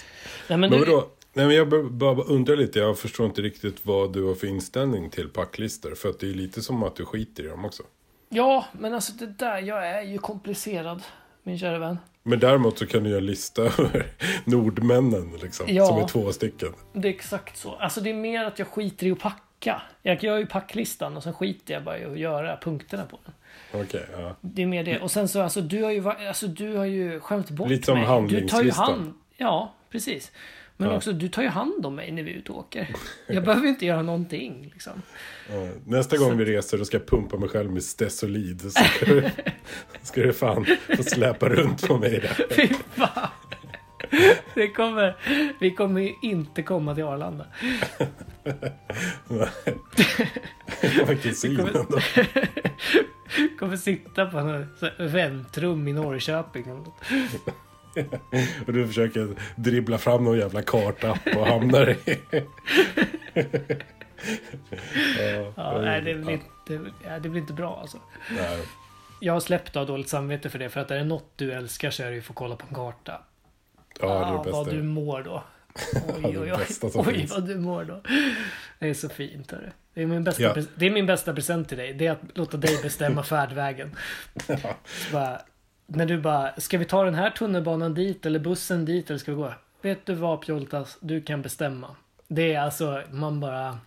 [0.49, 1.03] Nej, men Men du?
[1.33, 2.79] Nej, men jag bara undrar lite.
[2.79, 5.95] Jag förstår inte riktigt vad du har för inställning till packlistor.
[5.95, 7.83] För att det är lite som att du skiter i dem också.
[8.29, 11.03] ja, men alltså det där, jag är ju komplicerad.
[11.43, 11.99] Min kära vän.
[12.23, 14.07] Men däremot så kan du göra en lista över
[14.45, 15.67] nordmännen liksom.
[15.69, 15.87] Ja.
[15.87, 16.69] Som är två stycken.
[16.93, 17.75] Det är exakt så.
[17.75, 19.83] Alltså det är mer att jag skiter i att packa.
[20.03, 23.35] Jag gör ju packlistan och sen skiter jag bara i att göra punkterna på den.
[23.83, 24.37] Okej, ja.
[24.41, 25.01] Det är mer det.
[25.01, 27.95] Och sen så alltså du har ju, alltså, du har ju skämt bort Lite som
[27.95, 28.03] mig.
[28.03, 28.85] Du tar ju handlingslistan.
[28.85, 29.15] hand.
[29.37, 30.33] Ja, precis.
[30.81, 30.97] Men Ja.
[30.97, 32.89] också du tar ju hand om mig när vi är ute och åker.
[33.27, 35.03] Jag behöver inte göra någonting liksom.
[35.53, 38.61] Ja, Nästa gång vi reser då ska jag pumpa mig själv med Stesolid.
[38.61, 39.31] Så ska du,
[40.03, 40.67] ska du fan
[40.97, 42.47] få släpa runt på mig där.
[42.51, 43.29] Fy fan.
[44.55, 45.17] Det kommer,
[45.61, 47.47] vi kommer ju inte komma till Arlanda.
[51.09, 51.99] Vilken syn kommer- ändå.
[53.59, 54.67] Kommer sitta på en
[54.99, 56.65] väntrum i Norrköping.
[58.67, 62.19] Och du försöker dribbla fram någon jävla karta och hamnar i...
[65.19, 67.99] ja, Ja, nej, det blir, inte, ja, det blir inte bra alltså.
[68.31, 68.59] nej.
[69.21, 70.69] Jag har släppt av dåligt samvete för det.
[70.69, 72.67] För att är det något du älskar så är det ju att få kolla på
[72.69, 73.23] en karta.
[74.01, 74.71] Ja, det är det vad bästa.
[74.77, 75.45] du mår då.
[76.25, 76.67] Oj, oj, oj.
[76.95, 78.01] oj vad du mår då.
[78.79, 79.51] Det är så fint.
[79.51, 79.71] Hörru.
[79.95, 80.55] Det, är min bästa, Ja.
[80.75, 81.93] det är min bästa present till dig.
[81.95, 83.97] Det är att låta dig bestämma färdvägen.
[85.13, 85.41] Bara,
[85.93, 89.31] när du bara, ska vi ta den här tunnelbanan dit eller bussen dit eller ska
[89.31, 89.53] vi gå?
[89.83, 91.97] Vet du vad Pjoltas, du kan bestämma.
[92.29, 93.79] Det är alltså, man bara,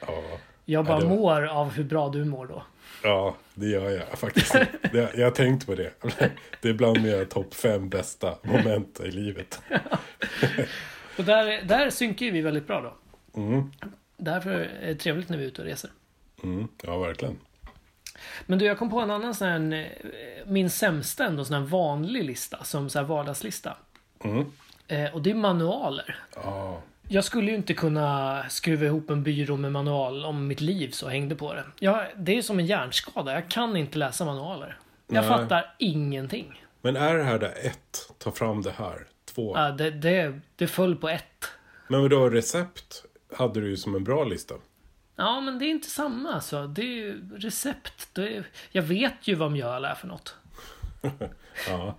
[0.00, 0.22] Ja,
[0.64, 2.62] jag bara Ja, det- mår av hur bra du mår då.
[3.02, 4.52] ja, det gör jag faktiskt.
[4.92, 5.90] Det, jag har tänkt på det.
[6.60, 9.60] Det är bland mina topp fem bästa moment i livet.
[11.18, 12.94] Och där, där synkar vi väldigt bra då.
[13.40, 13.70] Mm.
[14.16, 15.90] Därför är det trevligt när vi är ute och reser.
[16.42, 17.36] Mm, ja, verkligen.
[18.46, 21.62] Men du, jag kom på en annan sån här, eh, min sämsta ändå, sån här
[21.68, 23.76] vanlig lista, som så här vardagslista.
[24.24, 24.52] Mm.
[24.88, 26.16] Eh, och det är manualer.
[26.34, 30.90] Ja, Jag skulle ju inte kunna skruva ihop en byrå med manual om mitt liv
[30.90, 31.64] så hängde på det.
[31.78, 33.32] Jag, det är som en hjärnskada.
[33.32, 34.78] Jag kan inte läsa manualer.
[35.06, 35.28] Jag Nej.
[35.28, 36.62] fattar ingenting.
[36.82, 39.06] Men är det här där ett, ta fram det här.
[39.34, 39.56] Två.
[39.56, 41.44] Ja, det, det, det föll på ett.
[41.88, 43.04] Men vadå, recept
[43.36, 44.54] hade du ju som en bra lista.
[45.16, 46.66] Ja, men det är inte samma alltså.
[46.66, 48.08] Det är ju recept.
[48.12, 50.36] Det är, jag vet ju vad mjöl är för något.
[51.68, 51.96] Ja.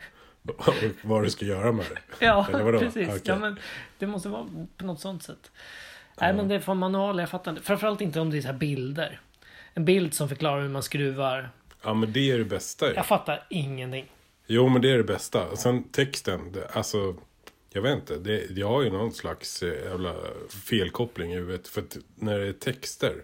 [0.47, 2.25] Och vad du ska göra med det.
[2.25, 2.47] Ja,
[2.79, 3.07] precis.
[3.09, 3.21] Okej.
[3.23, 3.59] Ja, men
[3.97, 4.47] det måste vara
[4.77, 5.51] på något sånt sätt.
[6.21, 7.19] Nej, men det är från manual.
[7.19, 7.63] Jag fattar inte.
[7.63, 9.19] Framförallt inte om det är så här bilder.
[9.73, 11.49] En bild som förklarar hur man skruvar.
[11.83, 12.93] Ja, men det är det bästa ju.
[12.93, 14.11] Jag fattar ingenting.
[14.47, 15.47] Jo, men det är det bästa.
[15.47, 17.15] Och sen texten, det, alltså...
[17.75, 20.15] Jag vet inte, det, jag har ju någon slags eh, jävla
[20.49, 21.67] felkoppling i huvudet.
[21.67, 23.23] För att när det är texter,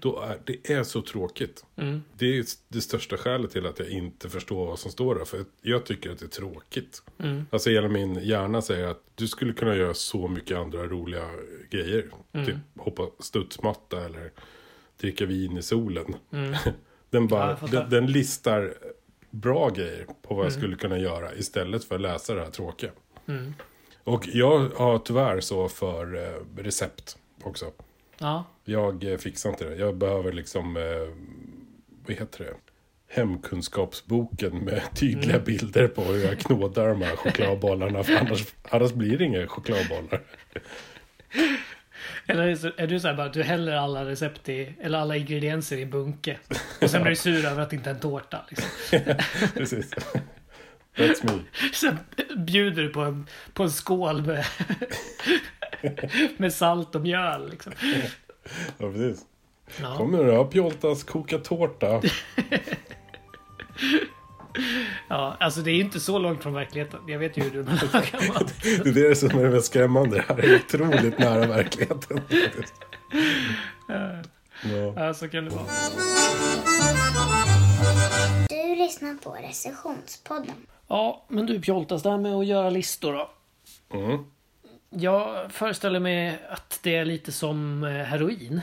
[0.00, 1.64] då är det är så tråkigt.
[1.76, 2.02] Mm.
[2.18, 5.24] Det är det största skälet till att jag inte förstår vad som står där.
[5.24, 7.02] För jag tycker att det är tråkigt.
[7.18, 7.46] Mm.
[7.50, 11.24] Alltså hela min hjärna säger att du skulle kunna göra så mycket andra roliga
[11.70, 12.06] grejer.
[12.32, 12.46] Mm.
[12.46, 14.30] Typ hoppa studsmatta eller
[15.00, 16.14] dricka vin i solen.
[16.32, 16.50] Mm.
[17.10, 17.72] Den, Ja, bara, fattar.
[17.80, 18.74] den, den listar
[19.30, 20.60] bra grejer på vad jag Mm.
[20.60, 22.90] skulle kunna göra istället för att läsa det här tråkiga.
[23.26, 23.54] Mm.
[24.04, 27.72] Och jag har tyvärr så för eh, recept också.
[28.18, 28.44] Ja.
[28.64, 29.76] Jag eh, fixar inte det.
[29.76, 30.82] Jag behöver liksom, eh,
[32.06, 32.54] vad heter det?
[33.10, 35.44] Hemkunskapsboken med tydliga Mm.
[35.44, 38.02] bilder på hur jag knådar de här chokladbollarna.
[38.04, 40.20] För annars, annars blir det inga chokladbollar.
[42.26, 44.98] Eller är, så, är du så här bara att du häller alla recept i, eller
[44.98, 46.38] alla ingredienser i en bunke.
[46.82, 48.46] Och sen blir du sur över att det inte är en tårta.
[48.50, 48.68] Liksom.
[49.54, 49.90] Precis.
[50.98, 51.40] That's me.
[51.72, 51.98] Sen
[52.36, 54.44] bjuder du på en, på en skål med,
[56.36, 57.50] med salt och mjöl.
[57.50, 57.72] Liksom.
[58.78, 59.24] Ja, precis.
[59.80, 59.96] Ja.
[59.96, 61.86] Kom nu då, Pjoltas koka tårta.
[65.08, 67.00] ja, alltså det är inte så långt från verkligheten.
[67.06, 68.54] Jag vet ju hur du lagar mat.
[68.62, 70.16] Det är det som är det mest skrämmande.
[70.16, 72.20] Det här är otroligt nära verkligheten.
[73.88, 74.22] Ja.
[74.96, 75.64] Ja, så kan det vara.
[78.48, 80.66] Du lyssnar på recensionspodden.
[80.88, 83.30] Ja, men du Pjoltas, det här med att göra listor då.
[83.98, 84.24] Mm.
[84.90, 88.60] Jag föreställer mig att det är lite som eh, heroin.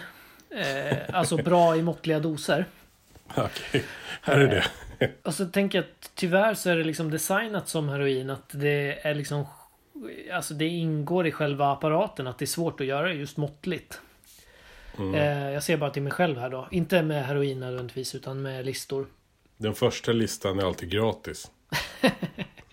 [0.49, 2.65] Eh, alltså bra i måttliga doser.
[3.35, 3.83] Okej,
[4.21, 4.65] här är det.
[5.23, 9.07] Och så tänker jag att tyvärr så är det liksom designat som heroin att det
[9.07, 9.45] är liksom
[10.33, 14.01] Alltså det ingår i själva apparaten att det är svårt att göra det just måttligt.
[14.97, 16.67] Eh, jag ser bara till mig själv här då.
[16.71, 19.07] Inte med heroin nödvändigtvis utan med listor.
[19.57, 21.51] Den första listan är alltid gratis.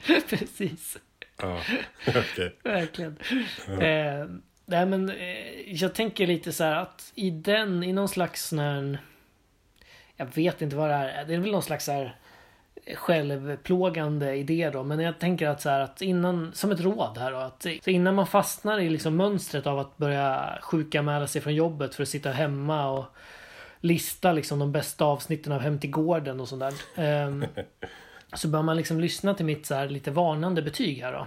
[0.28, 0.98] Precis.
[1.36, 1.60] Ja,
[2.08, 2.56] okej.
[2.62, 3.16] Verkligen.
[3.68, 4.26] Eh,
[4.66, 8.58] nej men eh, jag tänker lite så här att i den, i någon slags sån
[8.58, 8.98] här,
[10.16, 11.24] Jag vet inte vad det är.
[11.24, 12.16] Det är väl någon slags så här
[12.94, 14.82] självplågande idé då.
[14.82, 17.36] Men jag tänker att så här att innan, som ett råd här då.
[17.36, 21.94] Att, så innan man fastnar i liksom mönstret av att börja sjukanmäla sig från jobbet
[21.94, 23.04] för att sitta hemma och
[23.80, 26.74] lista liksom de bästa avsnitten av Hem till gården och sånt där.
[27.04, 27.44] ehm,
[28.34, 31.26] så bör man liksom lyssna till mitt så här lite varnande betyg här då.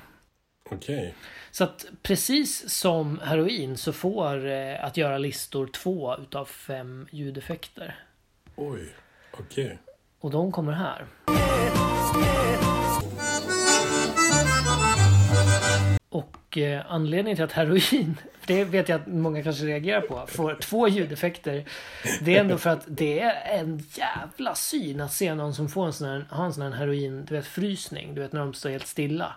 [0.69, 1.15] Okej.
[1.51, 7.99] Så att precis som heroin så får eh, att göra listor två utav fem ljudeffekter.
[8.55, 8.95] Oj,
[9.31, 9.79] okej.
[10.19, 11.05] Och de kommer här.
[16.55, 20.57] Och eh, anledningen till att heroin, det vet jag att många kanske reagerar på, får
[20.61, 21.65] två ljudeffekter.
[22.21, 25.85] Det är ändå för att det är en jävla syn att se någon som får
[25.85, 28.53] en sån här, har en sån här heroin, du vet frysning, du vet när de
[28.53, 29.35] står helt stilla.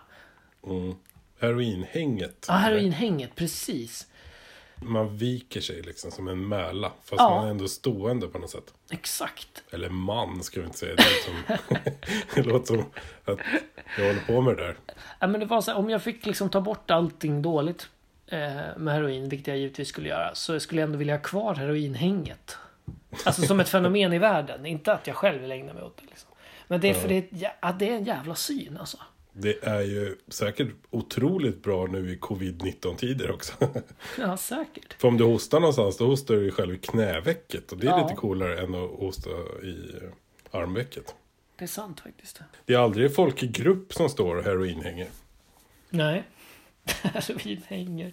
[0.67, 0.95] Mm.
[1.39, 2.45] Heroinhänget.
[2.47, 4.07] Ja, heroinhänget, precis.
[4.81, 6.91] Man viker sig liksom som en mäla.
[7.03, 7.29] Fast Ja.
[7.29, 8.73] man är ändå stående på något sätt.
[8.91, 9.63] Exakt.
[9.71, 10.95] Eller man ska vi inte säga.
[10.95, 11.57] Det som,
[12.35, 12.79] det låter som
[13.25, 13.39] att
[13.97, 14.75] jag håller på med det där.
[15.19, 17.89] Ja, men det var så här, om jag fick liksom ta bort allting dåligt
[18.27, 18.37] eh,
[18.77, 22.57] med heroin, vilket jag givetvis skulle göra, så skulle jag ändå vilja ha kvar heroinhänget.
[23.25, 26.05] Alltså som ett fenomen i världen, inte att jag själv vill ägna mig åt det.
[26.09, 26.29] Liksom.
[26.67, 27.27] Men det är för det,
[27.61, 28.97] ja, det är en jävla syn alltså.
[29.41, 33.53] Det är ju säkert otroligt bra nu i covid-19-tider också.
[34.17, 34.93] Ja, säkert.
[34.93, 37.71] För om du hostar någonstans, då hostar du ju själv i knävecket.
[37.71, 38.03] Och det är Ja.
[38.03, 39.29] lite coolare än att hosta
[39.63, 39.91] i
[40.51, 41.15] armvecket.
[41.57, 42.39] Det är sant faktiskt.
[42.65, 45.07] Det är aldrig folk i grupp som står och heroinhänger.
[45.89, 46.23] Nej.
[47.03, 48.11] Heroin hänger.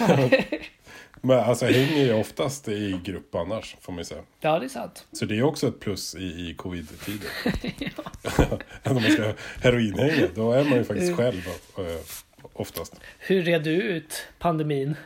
[1.20, 4.20] Men alltså hänger ju oftast i grupp annars, får man ju säga.
[4.40, 5.06] Ja, det är sant.
[5.12, 6.18] Så det är också ett plus i,
[6.50, 7.28] i covid-tider.
[8.82, 11.96] Att om man ska heroinhänga, då är man ju faktiskt själv och, eh,
[12.52, 12.94] oftast.
[13.18, 14.96] Hur red du ut pandemin?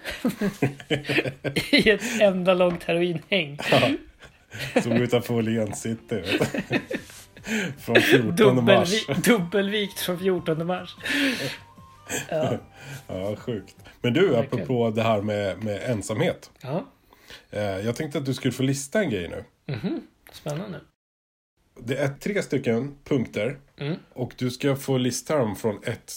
[1.71, 3.59] I ett enda långt heroinhäng.
[3.71, 3.91] Ja.
[4.83, 6.23] Som utanför Åhléns city.
[7.81, 9.07] Från 14 mars.
[9.09, 10.97] Dubbelvi- dubbelvikt från 14 mars.
[12.31, 12.59] Ja.
[13.07, 13.77] Ja, sjukt.
[14.01, 14.45] Men du, Verkligen.
[14.65, 16.51] apropå det här med, med ensamhet.
[16.63, 16.85] ja,
[17.51, 19.45] Eh, jag tänkte att du skulle få lista en grej nu.
[20.33, 20.81] spännande.
[21.81, 23.59] Det är tre stycken punkter.
[23.77, 23.97] Mm.
[24.13, 26.13] Och du ska få lista dem från ett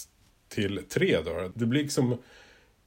[0.48, 1.18] till tre.
[1.24, 1.50] Då.
[1.54, 2.18] Det blir liksom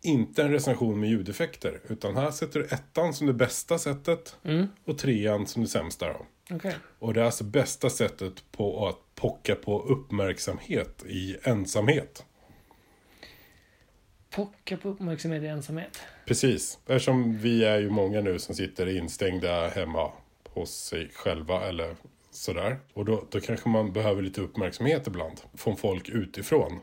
[0.03, 1.79] inte en recension med ljudeffekter.
[1.87, 4.37] Utan här sätter du ettan som det bästa sättet.
[4.43, 4.67] Mm.
[4.85, 6.07] Och trean som det sämsta.
[6.13, 6.25] Då.
[6.55, 6.75] Okej.
[6.99, 12.25] Och det är alltså bästa sättet på att pocka på uppmärksamhet i ensamhet.
[14.35, 15.99] Pocka på uppmärksamhet i ensamhet.
[16.25, 16.79] Precis.
[16.87, 20.11] Eftersom vi är ju många nu som sitter instängda hemma
[20.53, 21.95] hos sig själva eller
[22.31, 22.77] sådär.
[22.93, 26.79] Och då, då kanske man behöver lite uppmärksamhet ibland från folk utifrån.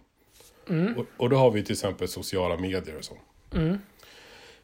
[0.96, 3.14] Och, och då har vi till exempel sociala medier och så.
[3.54, 3.78] Mm.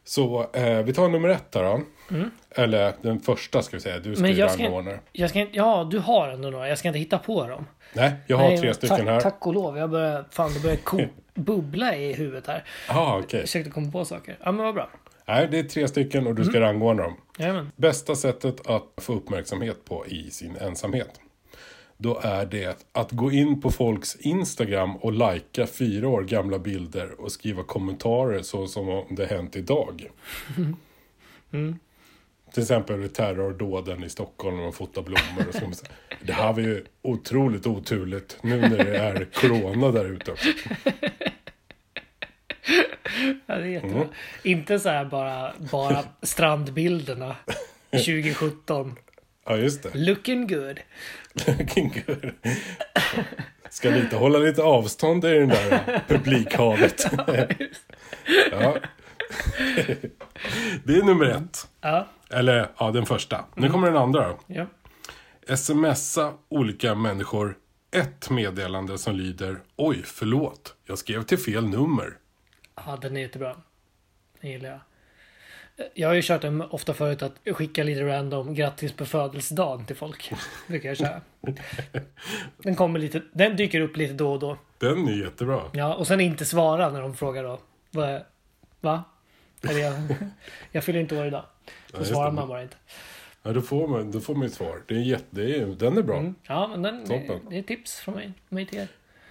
[0.03, 1.81] Så eh, vi tar nummer ett här då.
[2.49, 3.99] Eller den första ska vi säga.
[3.99, 4.99] Du ska Men ju jag ska- rangordna.
[5.11, 6.69] Jag ska inte, ja, du har ändå några.
[6.69, 7.65] Jag ska inte hitta på dem.
[7.93, 9.19] Nej, jag har Nej, tre stycken tack, här.
[9.21, 9.77] Tack och lov.
[9.77, 11.01] Jag börjar, fan, det börjar ko-
[11.39, 12.63] bubbla i huvudet här.
[12.87, 13.39] Ja, okej.
[13.39, 14.37] Jag försökte komma på saker.
[14.43, 14.89] Ja, men vad bra.
[15.27, 17.15] Nej, det är tre stycken och du ska rangordna dem.
[17.37, 17.71] Jajamän.
[17.75, 21.19] Bästa sättet att få uppmärksamhet på i sin ensamhet.
[21.97, 27.21] Då är det att gå in på folks Instagram och lajka fyra år gamla bilder
[27.21, 30.09] och skriva kommentarer så som om det hänt idag.
[32.53, 35.85] Till exempel terrordåden i Stockholm man fotar blommor och så.
[36.21, 40.49] Det här var ju otroligt oturligt nu när det är corona där ute också.
[43.45, 43.97] Ja, det är jättebra.
[43.97, 44.09] Mm.
[44.43, 47.35] Inte så här bara, bara strandbilderna
[47.91, 48.95] 2017.
[49.45, 49.89] Ja, just det.
[49.93, 50.79] Looking good.
[51.47, 52.31] Looking good.
[53.69, 57.05] Ska lite hålla lite avstånd i den där publikhavet.
[58.51, 58.77] ja.
[60.83, 61.67] Det är nummer ett.
[61.81, 63.45] Ja, Eller ja, den första.
[63.55, 64.37] Nu kommer den andra då.
[64.47, 64.65] ja.
[65.55, 67.57] Smsa olika människor
[67.91, 70.75] ett meddelande som lyder Oj, förlåt.
[70.85, 72.17] Jag skrev till fel nummer.
[72.75, 73.55] ja den är jättebra.
[74.41, 74.79] Den gillar jag.
[75.93, 79.95] Jag har ju kört den ofta förut att skicka lite random grattis på födelsedagen till
[79.95, 80.31] folk.
[80.67, 81.21] Brukar jag köra.
[82.57, 84.57] Den kommer lite, den dyker upp lite då och då.
[84.77, 85.61] Den är jättebra.
[85.73, 87.59] Ja, och sen inte svara när de frågar då.
[88.81, 89.03] Va?
[89.61, 89.93] Eller jag,
[90.71, 91.45] jag fyller inte år idag.
[91.91, 92.35] Då just svarar det.
[92.35, 92.75] man bara inte.
[93.43, 94.81] Ja, då får man, då får man ett svar.
[94.87, 96.17] Det är jätte, det är, den är bra.
[96.17, 96.35] Mm.
[96.47, 97.39] Ja, men den, det, Toppen.
[97.49, 98.87] det är tips från mig, mig till er.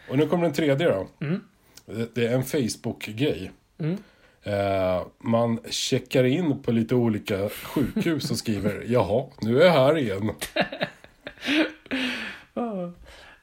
[0.09, 1.09] Och nu kommer den tredje då.
[1.21, 1.41] Mm.
[1.87, 3.51] Det, det är en Facebook-grej.
[3.79, 3.99] Mm.
[4.43, 9.99] Eh, man checkar in på lite olika sjukhus och skriver Jaha, nu är jag här
[9.99, 10.31] igen.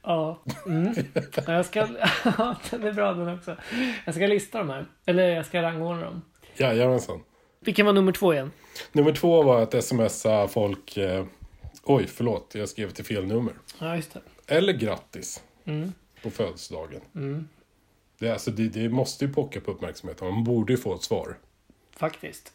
[0.02, 0.94] Ja, mm.
[1.46, 1.80] jag ska...
[2.24, 3.56] Ja, den är bra den också.
[4.04, 4.86] Jag ska lista dem här.
[5.06, 6.22] Eller jag ska rangordna dem.
[6.56, 7.20] Jajamensan.
[7.66, 8.52] Vilken var nummer två igen?
[8.92, 11.24] Nummer två var att smsa folk eh,
[11.82, 13.52] Oj, förlåt, jag skrev till fel nummer.
[13.80, 14.20] Ja, just det.
[14.54, 15.92] Eller grattis Mm.
[16.22, 17.00] på födelsedagen.
[17.14, 17.48] Mm.
[18.18, 20.28] Det, alltså, det, det måste ju pocka på uppmärksamheten.
[20.28, 21.36] Man borde ju få ett svar.
[21.96, 22.52] Faktiskt.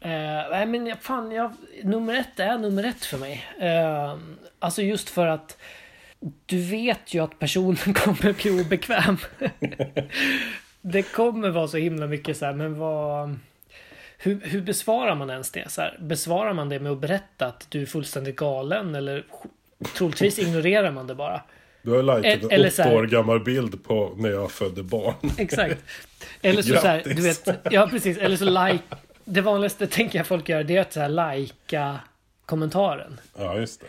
[0.00, 0.10] Eh,
[0.50, 1.52] nej men fan, jag,
[1.82, 3.44] nummer ett är nummer ett för mig.
[3.60, 4.16] Eh,
[4.58, 5.58] alltså just för att
[6.46, 9.16] du vet ju att personen kommer bli obekväm.
[10.80, 13.38] det kommer vara så himla mycket så här, men vad...
[14.22, 15.70] Hur, hur besvarar man ens det?
[15.70, 19.24] Så här, besvarar man det med att berätta att du är fullständigt galen eller
[19.96, 21.42] troligtvis ignorerar man det bara?
[21.82, 25.14] Du har likat Eller- en åtta år gammal bild på när jag födde barn.
[25.38, 25.84] Exakt.
[26.42, 28.84] Eller så, så här, du vet, ja precis, eller så like.
[29.24, 32.00] Det vanligaste tänker jag folk gör det är att så här likea
[32.46, 33.20] kommentaren.
[33.38, 33.86] Ja, just det.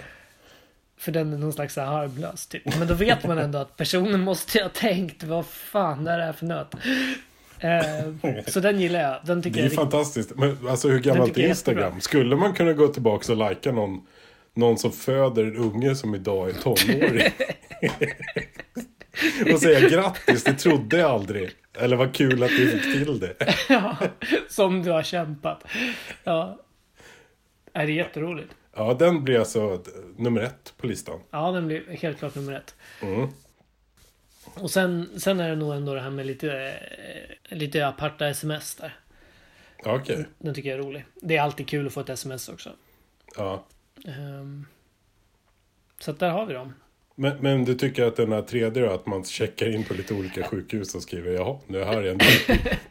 [0.98, 2.78] För den är någon slags harmlös typ.
[2.80, 6.34] Men då vet man ändå att personen måste ha tänkt vad fan är det här
[6.34, 6.76] för nöt.
[7.62, 9.18] Eh, så den gillar jag.
[9.26, 10.32] Den tycker Det är jag är fantastiskt.
[10.36, 12.02] Men alltså hur gammalt är Instagram?
[12.02, 14.02] Skulle man kunna gå tillbaka och lajka någon,
[14.54, 17.32] någon som föder en unge som idag är tonåring?
[19.54, 21.50] och säga grattis, det trodde jag aldrig.
[21.80, 23.36] Eller vad kul att du fick till det.
[23.70, 23.98] ja,
[24.50, 25.64] Som du har kämpat.
[26.24, 26.60] Ja.
[27.74, 28.54] Är det är jätteroligt.
[28.76, 29.84] Ja, den blir alltså
[30.18, 31.20] nummer ett på listan.
[31.32, 32.76] Ja, den blir helt klart nummer ett.
[33.02, 33.28] Mm.
[34.54, 36.80] Och sen, sen är det nog ändå det här med lite,
[37.50, 38.96] eh, lite aparta sms där.
[39.86, 40.26] Okej.
[40.38, 41.06] Den tycker jag är rolig.
[41.22, 42.72] Det är alltid kul att få ett sms också.
[43.38, 43.66] Ja.
[44.06, 44.66] Ehm,
[46.00, 46.74] så att där har vi dem.
[47.16, 50.14] Men, men du tycker att den här tredje då, att man checkar in på lite
[50.14, 52.20] olika sjukhus och skriver jaha, nu är jag här igen.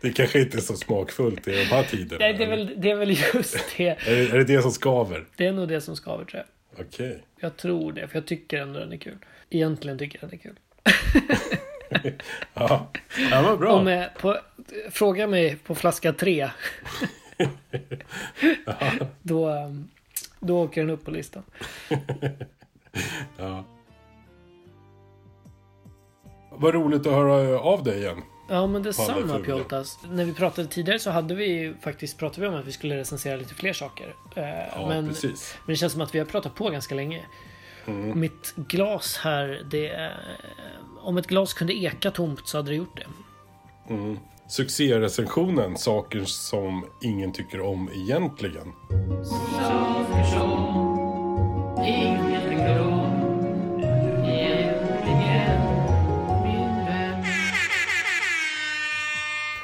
[0.01, 2.19] Det, kanske inte är så smakfullt i de här tiderna.
[2.19, 3.89] Nej, det, är väl, det är väl just det.
[4.07, 5.27] Är, det, är det det som skaver?
[5.37, 6.43] Det är nog det som skaver tror
[6.77, 6.87] jag.
[6.87, 7.23] Okej.
[7.41, 9.17] Jag tror det, för jag tycker ändå den är kul.
[9.51, 10.59] Egentligen tycker jag den är kul.
[12.55, 12.89] Ja.
[13.31, 13.91] ja, men bra.
[13.91, 14.37] Jag, på,
[14.91, 16.51] fråga mig på flaska tre.
[19.23, 19.89] då, ehm,
[20.41, 21.43] då åker den upp på listan.
[23.39, 23.65] Ja.
[26.51, 28.23] Vad roligt att höra av dig igen.
[28.49, 29.45] Ja men detsamma vad.
[29.45, 29.99] Pjoltas.
[30.11, 33.37] När vi pratade tidigare så hade vi faktiskt pratat vi om att vi skulle recensera
[33.37, 34.15] lite fler saker.
[34.37, 35.57] Eh, Ja, men, precis.
[35.67, 37.25] men det känns som att vi har pratat på ganska länge.
[37.91, 38.21] Mm.
[38.21, 40.13] Mitt glas här, det
[41.01, 43.07] Om ett glas kunde eka tomt så hade det gjort det.
[43.95, 44.19] Mm.
[44.49, 48.73] Succérecensionen, saker som ingen tycker om egentligen.
[49.59, 50.89] Saker som
[51.87, 53.81] ingen tycker om
[54.25, 55.63] egentligen,
[56.43, 57.25] min vän.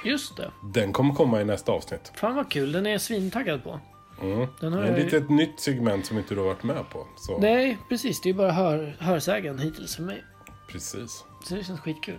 [0.05, 0.51] Just det.
[0.63, 2.13] Den kommer komma i nästa avsnitt.
[2.15, 3.81] Fan vad kul, den är jag svintaggad på.
[4.23, 4.39] Mm.
[4.39, 6.63] Den Det har är jag ju- lite ett nytt segment som inte du har varit
[6.63, 7.07] med på.
[7.17, 8.21] Så, Nej, precis.
[8.21, 10.25] Det är bara hör, hörsägen hittills för mig.
[10.69, 11.25] Precis.
[11.45, 12.19] Så det känns skitkul.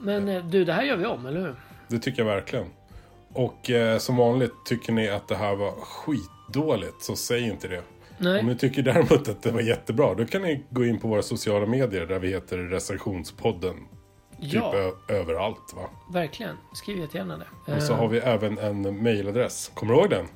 [0.00, 1.54] Men eh, du, det här gör vi om, eller hur?
[1.88, 2.66] Det tycker jag verkligen.
[3.32, 7.82] Och eh, som vanligt, tycker ni att det här var skitdåligt så säg inte det.
[8.18, 8.40] Nej.
[8.40, 11.22] Om ni tycker däremot att det var jättebra, då kan ni gå in på våra
[11.22, 13.76] sociala medier där vi heter Recensionspodden.
[14.40, 15.82] Typ ja, ö- överallt va.
[16.12, 16.56] verkligen.
[16.74, 17.74] Skriv jättegärna det.
[17.76, 19.70] Och så Eh, har vi även en mailadress.
[19.74, 20.26] Kommer du ihåg den?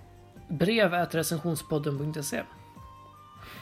[0.50, 2.42] Brev at recensionspodden.se.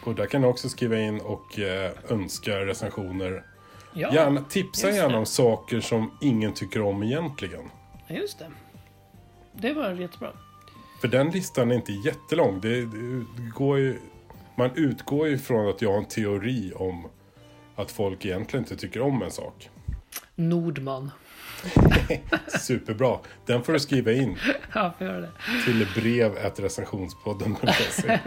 [0.05, 3.43] Och där kan ni också skriva in och eh, önska recensioner.
[3.95, 5.19] Ja, Gärna, tipsa gärna det.
[5.19, 7.71] om saker som ingen tycker om egentligen.
[8.07, 8.51] Ja, just det.
[9.53, 10.33] Det var jättebra.
[11.01, 12.61] För den listan är inte jättelång.
[12.61, 13.99] Det, det, det går ju,
[14.57, 17.09] man utgår ju från att jag har en teori om
[17.77, 19.71] att folk egentligen inte tycker om en sak.
[20.35, 21.11] Nordman.
[22.61, 23.19] Superbra.
[23.47, 24.39] Den får du skriva in
[24.75, 25.31] Ja, får göra det.
[25.65, 28.19] till brev.recensionspodden.se.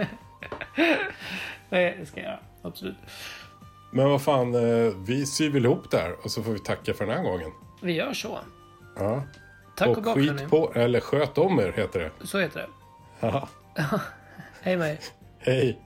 [1.69, 2.39] Nej, det ska jag göra.
[2.61, 2.95] Absolut.
[3.91, 7.05] Men vad fan, eh, vi syr väl ihop där och så får vi tacka för
[7.05, 7.51] den här gången.
[7.81, 8.39] Vi gör så.
[8.95, 9.23] Ja.
[9.75, 12.11] Tack och, och bock, skit på, eller sköt om er heter det.
[12.27, 12.67] Så heter det.
[13.27, 13.47] Haha.
[14.61, 14.97] Hej med er.
[15.39, 15.81] Hej.